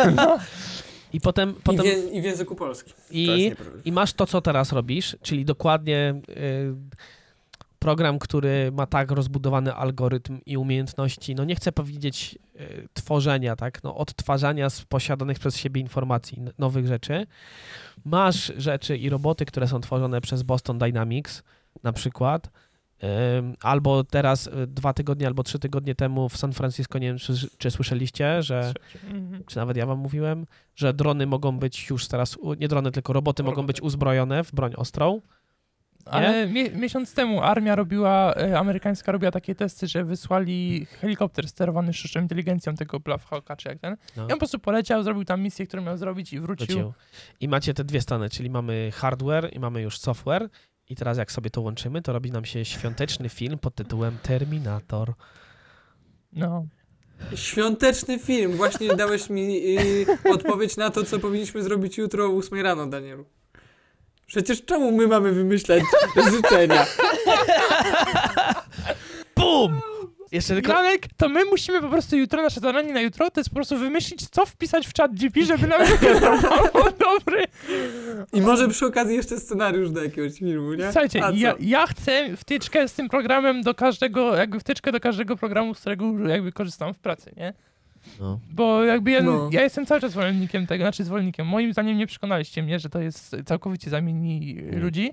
[1.13, 2.93] I potem, I, potem I w języku polskim.
[3.11, 3.51] I,
[3.85, 6.75] i masz to, co teraz robisz, czyli dokładnie y,
[7.79, 13.83] program, który ma tak rozbudowany algorytm i umiejętności, no nie chcę powiedzieć y, tworzenia, tak,
[13.83, 17.27] no odtwarzania z posiadanych przez siebie informacji, nowych rzeczy.
[18.05, 21.43] Masz rzeczy i roboty, które są tworzone przez Boston Dynamics,
[21.83, 22.49] na przykład,
[23.61, 27.33] albo teraz, y, dwa tygodnie albo trzy tygodnie temu w San Francisco, nie wiem, czy,
[27.57, 28.73] czy słyszeliście, że
[29.11, 29.43] mhm.
[29.47, 33.43] czy nawet ja wam mówiłem, że drony mogą być już teraz, nie drony, tylko roboty
[33.43, 35.21] mogą być uzbrojone w broń ostrą.
[36.05, 41.93] Ale mie- miesiąc temu armia robiła, e, amerykańska robiła takie testy, że wysłali helikopter sterowany
[41.93, 43.97] sztuczną inteligencją tego Blafhawka, czy jak ten.
[44.17, 46.65] No, I on po prostu poleciał, zrobił tam misję, którą miał zrobić i wrócił.
[46.65, 46.93] wrócił.
[47.39, 50.49] I macie te dwie strony, czyli mamy hardware i mamy już software
[50.89, 55.13] I teraz jak sobie to łączymy, to robi nam się świąteczny film pod tytułem Terminator.
[56.33, 56.65] No.
[57.35, 58.51] Świąteczny film.
[58.57, 63.25] Właśnie dałeś mi y, odpowiedź na to, co powinniśmy zrobić jutro o 8 rano, Danielu.
[64.27, 65.83] Przecież czemu my mamy wymyślać
[66.31, 66.85] życzenia?
[69.35, 69.94] BUM!
[70.35, 70.73] Jeszcze tylko...
[70.73, 73.77] Janek, to my musimy po prostu jutro, nasze zadanie na jutro, to jest po prostu
[73.77, 75.81] wymyślić, co wpisać w chat GP, żeby nam
[76.73, 77.43] było dobry.
[78.33, 80.83] I może przy okazji jeszcze scenariusz do jakiegoś filmu, nie?
[80.83, 85.73] Słuchajcie, ja, ja chcę wtyczkę z tym programem do każdego, jakby wtyczkę do każdego programu,
[85.73, 87.53] z którego jakby korzystam w pracy, nie?
[88.19, 88.39] No.
[88.53, 89.49] Bo jakby ja, No.
[89.51, 91.47] ja jestem cały czas zwolennikiem tego, znaczy zwolennikiem.
[91.47, 94.79] Moim zdaniem nie przekonaliście mnie, że to jest całkowicie zamieni Nie.
[94.79, 95.11] ludzi,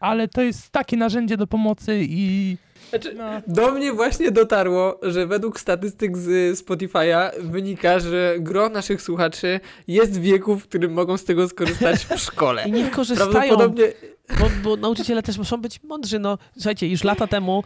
[0.00, 2.56] ale to jest takie narzędzie do pomocy i
[2.88, 9.02] Znaczy, no, Do mnie właśnie dotarło, że według statystyk z Spotify'a wynika, że gro naszych
[9.02, 12.64] słuchaczy jest w wieku, w którym mogą z tego skorzystać w szkole.
[12.66, 13.92] I niech korzystają, Prawdopodobnie
[14.38, 16.18] bo, bo nauczyciele też muszą być mądrzy.
[16.18, 17.64] No, słuchajcie, już lata temu,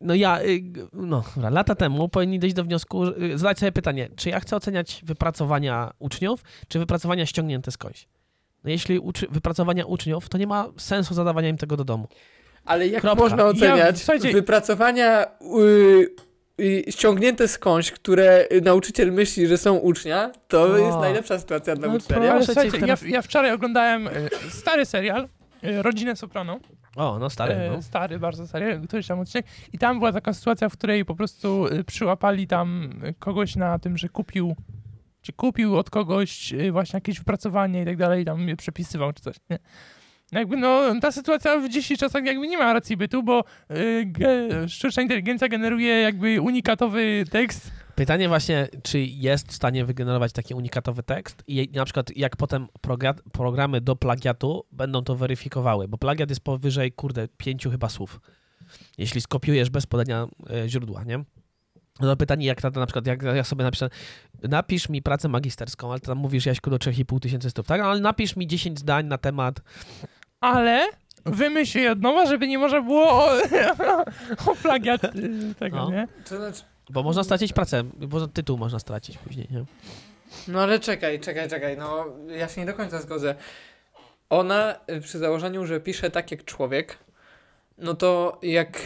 [0.00, 4.28] no ja, y, no, lata temu powinni dojść do wniosku, y, zadać sobie pytanie, czy
[4.28, 8.08] ja chcę oceniać wypracowania uczniów, czy wypracowania ściągnięte skądś?
[8.64, 12.08] No jeśli uczy, wypracowania uczniów, to nie ma sensu zadawania im tego do domu.
[12.64, 13.22] Ale jak Kropka.
[13.24, 16.08] można oceniać słuchajcie- wypracowania y,
[16.60, 20.76] y, ściągnięte skądś, które nauczyciel myśli, że są ucznia, to O.
[20.76, 22.16] jest najlepsza sytuacja dla No ucznia.
[22.16, 24.10] ale Proszę cię, słuchajcie, ja, teraz- ja wczoraj oglądałem e,
[24.50, 25.28] stary serial,
[25.62, 26.60] e, Rodzinę Soprano.
[26.96, 27.82] O, no stary, E, no.
[27.82, 29.46] Stary, bardzo stary, któryś tam odcinek.
[29.72, 34.08] I tam była taka sytuacja, w której po prostu przyłapali tam kogoś na tym, że
[34.08, 34.56] kupił,
[35.22, 39.36] czy kupił od kogoś właśnie jakieś wypracowanie i tak dalej, tam je przepisywał czy coś,
[39.50, 39.58] nie?
[40.32, 44.48] Jakby no, ta sytuacja w dzisiejszych czasach jakby nie ma racji bytu, bo y, ge,
[44.68, 47.70] sztuczna inteligencja generuje jakby unikatowy tekst.
[47.94, 52.66] Pytanie właśnie, czy jest w stanie wygenerować taki unikatowy tekst i na przykład jak potem
[52.82, 58.20] progra- programy do plagiatu będą to weryfikowały, bo plagiat jest powyżej, kurde, pięciu chyba słów.
[58.98, 61.24] Jeśli skopiujesz bez podania e, źródła, nie?
[62.00, 63.88] No pytanie, jak na, na przykład, jak ja sobie napiszę,
[64.42, 67.80] napisz mi pracę magisterską, ale tam mówisz, Jaśku, do 3,5 tysięcy stów, tak?
[67.80, 69.60] Ale napisz mi 10 zdań na temat,
[70.42, 70.88] Ale
[71.26, 73.30] wymyśl je od nowa, żeby nie można było o,
[74.50, 75.90] o plagiat y, tego, No.
[75.90, 76.08] nie?
[76.26, 79.64] Znaczy, bo można stracić pracę, bo tytuł można stracić później, nie?
[80.48, 83.34] no ale czekaj, czekaj, czekaj, no ja się nie do końca zgodzę.
[84.30, 86.98] Ona y, przy założeniu, że pisze tak jak człowiek,
[87.78, 88.78] no to jak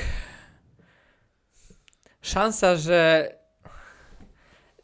[2.22, 3.30] szansa, że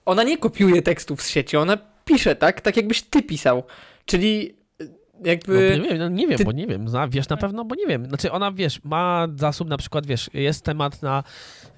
[0.04, 3.62] ona nie kopiuje tekstów z sieci, ona pisze tak, tak jakbyś ty pisał.
[4.06, 4.56] Czyli
[5.22, 5.80] y, No, jakby...
[5.82, 6.88] nie wiem, no, nie wiem, ty- bo nie wiem.
[6.88, 8.06] Zna, wiesz na pewno, bo nie wiem.
[8.06, 11.24] Znaczy ona, wiesz, ma zasób na przykład, wiesz, jest temat na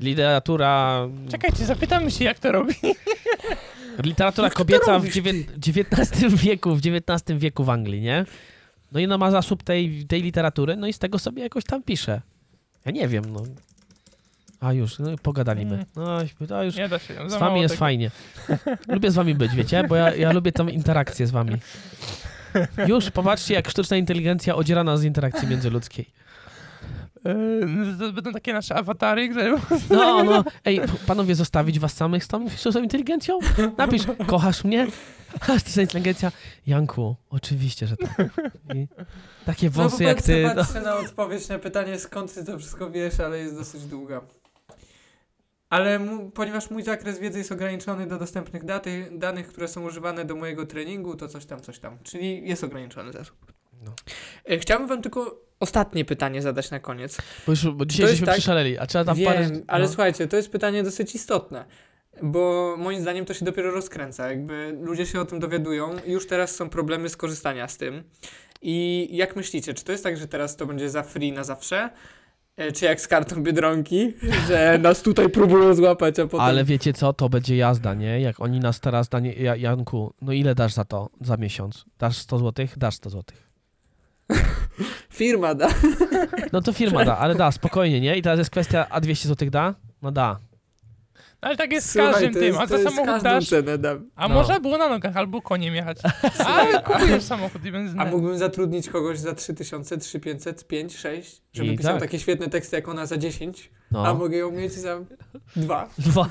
[0.01, 1.01] literatura...
[1.31, 2.75] Czekajcie, zapytamy się, jak to robi.
[4.05, 8.25] Literatura Jak kobieca w XIX wieku, w XIX wieku w Anglii, nie?
[8.93, 11.83] No i ona ma zasób tej, tej literatury, no i z tego sobie jakoś tam
[11.83, 12.21] pisze.
[12.87, 13.43] Ja nie wiem, no.
[14.61, 15.75] A już, no pogadaliśmy.
[15.75, 15.87] Mm.
[15.97, 17.15] No, to już Nie da się.
[17.15, 17.79] za z wami jest tego.
[17.81, 18.11] fajnie.
[18.89, 19.85] Lubię z wami być, wiecie?
[19.89, 21.57] Bo ja, ja lubię tą interakcję z wami.
[22.87, 26.07] Już, popatrzcie, jak sztuczna inteligencja odziera nas z interakcji międzyludzkiej.
[27.25, 29.57] Yy, to będą takie nasze awatary, które...
[29.91, 33.39] No, no, ej, panowie, zostawić was samych z tą sztuczną inteligencją?
[33.79, 34.87] Napisz, kochasz mnie?
[35.41, 36.33] A sztuczna inteligencja,
[36.67, 38.11] Janku, oczywiście, że tak.
[38.75, 38.87] I
[39.47, 40.51] takie wąsy no, jak ty.
[40.57, 40.81] No.
[40.81, 44.21] Na odpowiedź na pytanie, skąd ty to wszystko wiesz, ale jest dosyć długa.
[45.71, 50.25] Ale mu, ponieważ mój zakres wiedzy jest ograniczony do dostępnych daty, danych, które są używane
[50.25, 51.99] do mojego treningu, to coś tam, coś tam.
[52.03, 53.37] Czyli jest ograniczony zasób.
[53.85, 53.93] No.
[54.51, 57.19] E, Chciałbym wam tylko ostatnie pytanie zadać na koniec.
[57.47, 59.51] Bo, już, bo dzisiaj żeśmy tak- przyszaleli, a trzeba tam Wiem, parę...
[59.67, 59.89] ale no.
[59.89, 61.65] słuchajcie, to jest pytanie dosyć istotne.
[62.23, 64.29] Bo moim zdaniem to się dopiero rozkręca.
[64.29, 65.97] Jakby ludzie się o tym dowiadują.
[66.07, 68.03] Już teraz są problemy z korzystania z tym.
[68.63, 71.91] I jak myślicie, czy to jest tak, że teraz to będzie za free na zawsze?
[72.57, 74.13] E, Czy jak z kartą Biedronki,
[74.49, 76.41] że nas tutaj próbują złapać, a potem...
[76.41, 78.21] Ale wiecie co, to będzie jazda, nie?
[78.21, 81.85] Jak oni nas teraz, da, nie, Ja- Janku, no ile dasz za to, za miesiąc?
[81.99, 82.67] Dasz 100 zł?
[82.77, 83.37] Dasz 100 zł.
[85.13, 85.69] Firma da.
[86.53, 88.17] No to firma da, ale da, spokojnie, nie?
[88.17, 89.75] I teraz jest kwestia, a 200 zł da?
[90.03, 90.39] No da.
[91.45, 93.49] Ale tak jest z Słuchaj, każdym to tym, jest, a to za jest samochód dasz,
[93.49, 94.11] cenę dam.
[94.17, 94.35] a No.
[94.35, 95.99] można było na nogach albo koniem jechać.
[96.47, 98.05] A kupujesz samochód i A benzynę.
[98.11, 102.01] mógłbym zatrudnić kogoś za 3000, 3500, 5, 6, żeby I pisał tak.
[102.03, 104.07] takie świetne teksty jak ona za 10, No.
[104.07, 104.99] a mogę ją mieć za
[105.57, 105.89] 2.
[105.99, 106.27] Dwa.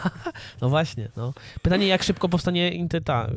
[0.62, 1.34] No właśnie, no.
[1.62, 3.30] Pytanie, jak szybko powstanie inter- ta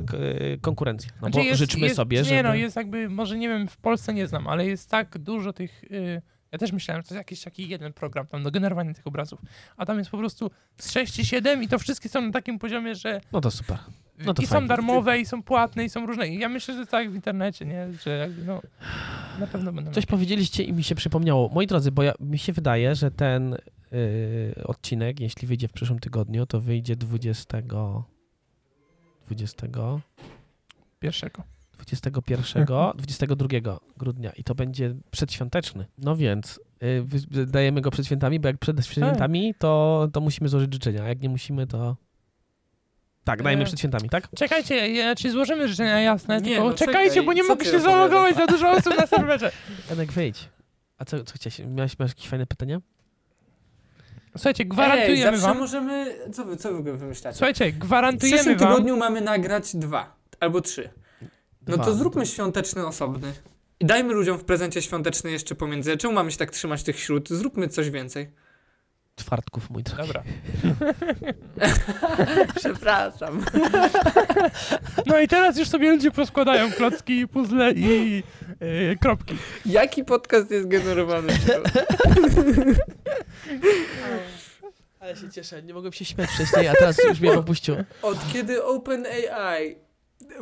[0.55, 1.11] y, konkurencja?
[1.23, 2.43] No Znaczy bo życzmy jest, sobie, Nie żeby...
[2.43, 5.85] no, jest jakby, może nie wiem, w Polsce nie znam, ale jest tak dużo tych...
[5.85, 6.23] Y,
[6.53, 9.41] ja też myślałem, że to jest jakiś taki jeden program tam do generowania tych obrazów,
[9.77, 12.59] a tam jest po prostu z 6 czy 7 i to wszystkie są na takim
[12.59, 13.79] poziomie, że No to super.
[14.19, 14.63] No to i fajnie.
[14.63, 16.29] są darmowe, i są płatne, i są różne.
[16.29, 17.89] I ja myślę, że tak w internecie, nie?
[18.05, 18.63] Że jakby, no...
[19.41, 19.93] Na pewno będą.
[19.93, 21.49] Coś powiedzieliście i mi się przypomniało.
[21.49, 23.57] Moi drodzy, bo ja, mi się wydaje, że ten
[23.93, 27.63] yy, odcinek, jeśli wyjdzie w przyszłym tygodniu, to wyjdzie 20...
[29.27, 29.67] 20...
[31.01, 31.43] Pierwszego.
[31.77, 32.67] 21,
[32.97, 33.49] 22
[33.97, 35.87] grudnia i to będzie przedświąteczny.
[35.99, 40.49] No więc yy, wy- dajemy go przed świętami, bo jak przed świętami, to, to musimy
[40.49, 41.97] złożyć życzenia, a jak nie musimy, to...
[43.25, 44.29] Tak, dajemy E, przed świętami, tak?
[44.37, 47.81] Czekajcie, ja, czy złożymy życzenia jasne, Nie, tylko no czekajcie, czekaj, bo nie mogę się
[47.81, 49.53] zalogować za dużo osób na serwerze.
[49.91, 50.49] Janek, wyjdź.
[50.99, 51.59] A co, co chciałeś?
[51.59, 52.81] Miałeś, masz jakieś fajne pytania?
[54.37, 55.59] Słuchajcie, Ej, gwarantujemy zawsze wam.
[55.59, 56.15] możemy...
[56.33, 57.37] Co wy, co wy wymyślacie?
[57.37, 58.69] Słuchajcie, w gwarantujemy przyszłym wam.
[58.69, 60.89] tygodniu mamy nagrać dwa albo trzy.
[61.67, 63.33] No to zróbmy świąteczny osobny.
[63.81, 65.97] I dajmy ludziom w prezencie świąteczny jeszcze pomiędzy.
[65.97, 67.29] Czemu mamy się tak trzymać tych śród?
[67.29, 68.31] Zróbmy coś więcej.
[69.17, 70.03] Czwartków, mój drogi.
[70.03, 70.23] Dobra.
[72.57, 73.45] Przepraszam.
[75.07, 78.23] No i teraz już sobie ludzie poskładają klocki, puzzle i
[78.61, 79.37] yy, kropki.
[79.67, 81.33] Jaki podcast jest generowany?
[85.01, 87.75] Ale się cieszę, nie mogłem się śmiać wcześniej, a teraz już mnie popuścił.
[88.03, 89.86] Od kiedy OpenAI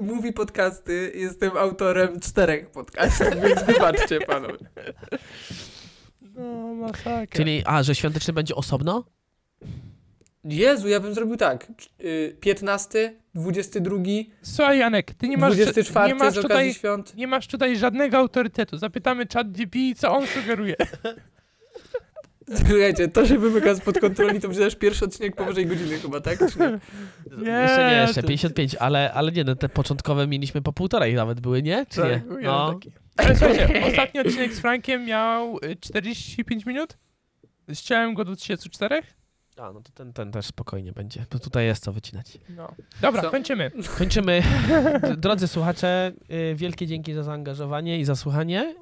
[0.01, 4.67] mówi podcasty, jestem autorem czterech podcastów, więc wybaczcie panowie.
[6.35, 7.27] No, masakra.
[7.31, 9.05] Czyli, a, że świąteczny będzie osobno?
[10.45, 11.67] Jezu, ja bym zrobił tak.
[12.01, 13.97] y, 15, 22,
[14.43, 17.17] Słuchaj, Janek, ty nie masz, 24 nie masz z okazji tutaj świąt.
[17.17, 18.79] nie masz tutaj żadnego autorytetu.
[18.79, 20.77] Zapytamy chat GP, co on sugeruje.
[22.57, 26.39] Słuchajcie, to się wymyka spod kontroli, to będzie nasz pierwszy odcinek powyżej godziny chyba, tak?
[26.39, 26.79] Czy nie?
[27.45, 31.15] Nie, jeszcze nie, jeszcze to- 55, ale, ale nie, no te początkowe mieliśmy po półtorej
[31.15, 31.87] nawet były, nie?
[31.87, 32.07] Czy nie?
[32.29, 32.93] Tak, No, taki.
[33.17, 36.97] Ale słuchajcie, ostatni odcinek z Frankiem miał y, 45 minut.
[37.75, 39.03] Ściąłem go do 34.
[39.57, 42.39] a, no to ten, ten też spokojnie będzie, bo tutaj jest co wycinać.
[42.49, 42.75] No.
[43.01, 43.31] Dobra, Co?
[43.31, 43.71] kończymy.
[43.99, 44.43] Kończymy.
[45.17, 48.75] Drodzy słuchacze, y, wielkie dzięki za zaangażowanie i za słuchanie.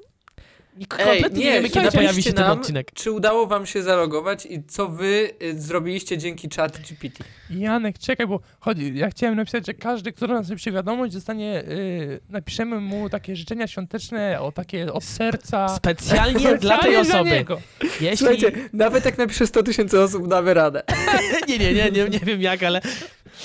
[0.77, 2.91] I kompletnie nie, wiemy, kiedy pojawi się ten nam, odcinek.
[2.93, 7.23] Czy udało wam się zalogować i co wy y, zrobiliście dzięki chat GPT?
[7.49, 12.19] Janek, czekaj, bo chodzi, ja chciałem napisać, że każdy, kto nas napisze wiadomość, dostanie, y,
[12.29, 15.69] napiszemy mu takie życzenia świąteczne, o takie od serca.
[15.69, 17.29] Specjalnie dla tej osoby.
[17.29, 17.61] niego.
[17.81, 18.17] Jeśli...
[18.17, 20.83] Słuchajcie, nawet jak napisze 100 tysięcy osób, damy radę.
[21.47, 22.81] nie, nie, nie, nie, nie wiem jak, ale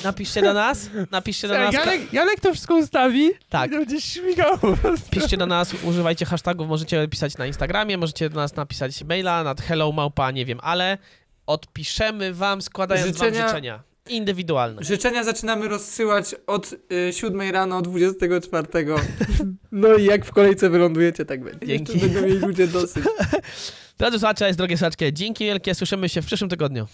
[0.05, 1.75] napiszcie do nas, napiszcie do nas.
[1.75, 3.71] Janek, Janek to wszystko ustawi Tak.
[3.71, 5.11] i to będzie śmigał po prostu.
[5.11, 9.61] Piszcie do nas, używajcie hashtagów, możecie pisać na Instagramie, możecie do nas napisać maila nad
[9.61, 10.99] hello małpa, nie wiem, ale
[11.47, 14.85] odpiszemy wam składając Życzenia- wam życzenia indywidualne.
[14.85, 18.67] Życzenia zaczynamy rozsyłać od y, 7 rano 24.
[19.73, 21.67] No i jak w kolejce wylądujecie, tak będzie.
[21.67, 21.93] Dzięki.
[21.93, 23.05] Jeszcze będą mieli ludzie dosyć.
[23.99, 26.87] Drodzy słuchacze, jest drogie słuchaczki, dzięki wielkie, słyszymy się w przyszłym tygodniu.